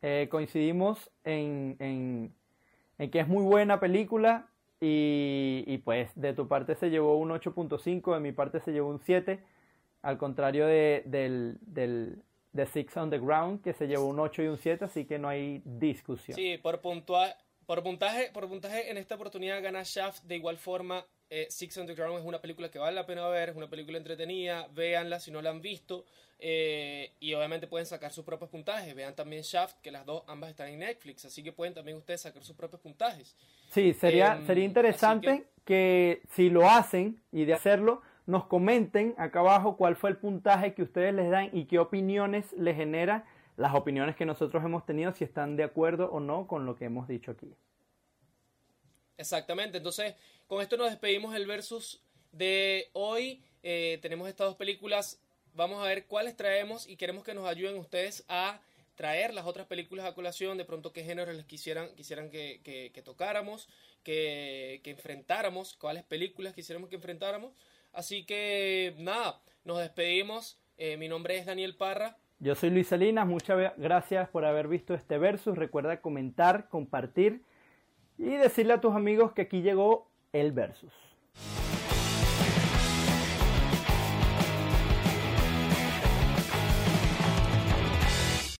Eh, 0.02 0.28
coincidimos 0.30 1.10
en, 1.24 1.76
en- 1.80 2.34
en 2.98 3.10
que 3.10 3.20
es 3.20 3.28
muy 3.28 3.44
buena 3.44 3.80
película 3.80 4.48
y, 4.80 5.64
y 5.66 5.78
pues 5.78 6.10
de 6.14 6.32
tu 6.34 6.48
parte 6.48 6.74
se 6.74 6.90
llevó 6.90 7.16
un 7.16 7.30
8.5, 7.30 8.14
de 8.14 8.20
mi 8.20 8.32
parte 8.32 8.60
se 8.60 8.72
llevó 8.72 8.90
un 8.90 9.00
7, 9.00 9.40
al 10.02 10.18
contrario 10.18 10.66
de, 10.66 11.02
del, 11.06 11.58
del, 11.62 12.22
de 12.52 12.66
Six 12.66 12.96
Underground 12.96 13.62
que 13.62 13.72
se 13.72 13.86
llevó 13.88 14.06
un 14.06 14.20
8 14.20 14.42
y 14.42 14.46
un 14.48 14.58
7, 14.58 14.84
así 14.84 15.04
que 15.06 15.18
no 15.18 15.28
hay 15.28 15.62
discusión. 15.64 16.36
Sí, 16.36 16.58
por, 16.58 16.80
puntua- 16.80 17.34
por, 17.66 17.82
puntaje, 17.82 18.30
por 18.32 18.48
puntaje 18.48 18.90
en 18.90 18.96
esta 18.96 19.16
oportunidad 19.16 19.62
gana 19.62 19.82
Shaft. 19.84 20.22
De 20.24 20.36
igual 20.36 20.56
forma, 20.58 21.04
eh, 21.30 21.46
Six 21.50 21.76
Underground 21.78 22.18
es 22.20 22.24
una 22.24 22.40
película 22.40 22.70
que 22.70 22.78
vale 22.78 22.94
la 22.94 23.06
pena 23.06 23.26
ver, 23.28 23.50
es 23.50 23.56
una 23.56 23.68
película 23.68 23.98
entretenida, 23.98 24.68
véanla 24.74 25.18
si 25.20 25.30
no 25.30 25.42
la 25.42 25.50
han 25.50 25.60
visto. 25.60 26.04
eh, 26.38 27.12
y 27.18 27.32
obviamente 27.32 27.66
pueden 27.66 27.86
sacar 27.86 28.12
sus 28.12 28.22
propios 28.24 28.50
puntajes. 28.50 28.94
Vean 28.94 29.14
también 29.14 29.42
Shaft, 29.42 29.78
que 29.80 29.90
las 29.90 30.04
dos 30.04 30.22
ambas 30.26 30.50
están 30.50 30.68
en 30.68 30.80
Netflix, 30.80 31.24
así 31.24 31.42
que 31.42 31.50
pueden 31.52 31.72
también 31.74 31.96
ustedes 31.96 32.20
sacar 32.20 32.44
sus 32.44 32.54
propios 32.54 32.80
puntajes. 32.82 33.34
Sí, 33.70 33.94
sería, 33.94 34.36
Em, 34.36 34.46
sería 34.46 34.64
interesante 34.64 35.46
que... 35.64 36.20
si 36.30 36.50
lo 36.50 36.68
hacen 36.68 37.22
y 37.32 37.46
de 37.46 37.54
hacerlo, 37.54 38.02
nos 38.26 38.46
comenten 38.46 39.14
acá 39.18 39.40
abajo 39.40 39.76
cuál 39.78 39.96
fue 39.96 40.10
el 40.10 40.18
puntaje 40.18 40.74
que 40.74 40.82
ustedes 40.82 41.14
les 41.14 41.30
dan 41.30 41.48
y 41.52 41.64
qué 41.66 41.78
opiniones 41.78 42.52
les 42.52 42.76
genera 42.76 43.24
las 43.56 43.74
opiniones 43.74 44.16
que 44.16 44.26
nosotros 44.26 44.64
hemos 44.64 44.84
tenido, 44.86 45.12
si 45.12 45.24
están 45.24 45.56
de 45.56 45.64
acuerdo 45.64 46.10
o 46.10 46.20
no 46.20 46.46
con 46.46 46.66
lo 46.66 46.76
que 46.76 46.84
hemos 46.86 47.08
dicho 47.08 47.30
aquí. 47.32 47.54
Exactamente, 49.18 49.78
entonces 49.78 50.14
con 50.46 50.60
esto 50.62 50.76
nos 50.76 50.90
despedimos 50.90 51.32
del 51.32 51.46
versus 51.46 52.02
de 52.32 52.90
hoy. 52.92 53.42
Eh, 53.62 53.98
tenemos 54.02 54.28
estas 54.28 54.46
dos 54.48 54.56
películas, 54.56 55.20
vamos 55.54 55.82
a 55.82 55.86
ver 55.88 56.06
cuáles 56.06 56.36
traemos 56.36 56.86
y 56.86 56.96
queremos 56.96 57.24
que 57.24 57.34
nos 57.34 57.46
ayuden 57.48 57.78
ustedes 57.78 58.24
a 58.28 58.60
traer 58.94 59.34
las 59.34 59.46
otras 59.46 59.66
películas 59.66 60.06
a 60.06 60.14
colación, 60.14 60.56
de 60.58 60.64
pronto 60.64 60.92
qué 60.92 61.02
géneros 61.04 61.34
les 61.34 61.46
quisieran, 61.46 61.94
quisieran 61.96 62.30
que, 62.30 62.60
que- 62.62 63.02
tocáramos, 63.02 63.68
que, 64.02 64.80
que 64.84 64.90
enfrentáramos, 64.90 65.74
cuáles 65.74 66.02
películas 66.04 66.54
quisiéramos 66.54 66.88
que 66.90 66.96
enfrentáramos. 66.96 67.52
Así 67.92 68.24
que 68.24 68.94
nada, 68.98 69.40
nos 69.64 69.78
despedimos. 69.78 70.58
Eh, 70.78 70.96
mi 70.96 71.08
nombre 71.08 71.38
es 71.38 71.46
Daniel 71.46 71.74
Parra. 71.76 72.18
Yo 72.38 72.54
soy 72.54 72.68
Luis 72.68 72.88
Salinas, 72.88 73.26
muchas 73.26 73.72
gracias 73.78 74.28
por 74.28 74.44
haber 74.44 74.68
visto 74.68 74.92
este 74.92 75.16
versus. 75.16 75.56
Recuerda 75.56 76.02
comentar, 76.02 76.68
compartir 76.68 77.42
y 78.18 78.24
decirle 78.24 78.74
a 78.74 78.80
tus 78.80 78.94
amigos 78.94 79.32
que 79.32 79.42
aquí 79.42 79.62
llegó 79.62 80.10
el 80.32 80.52
versus. 80.52 80.92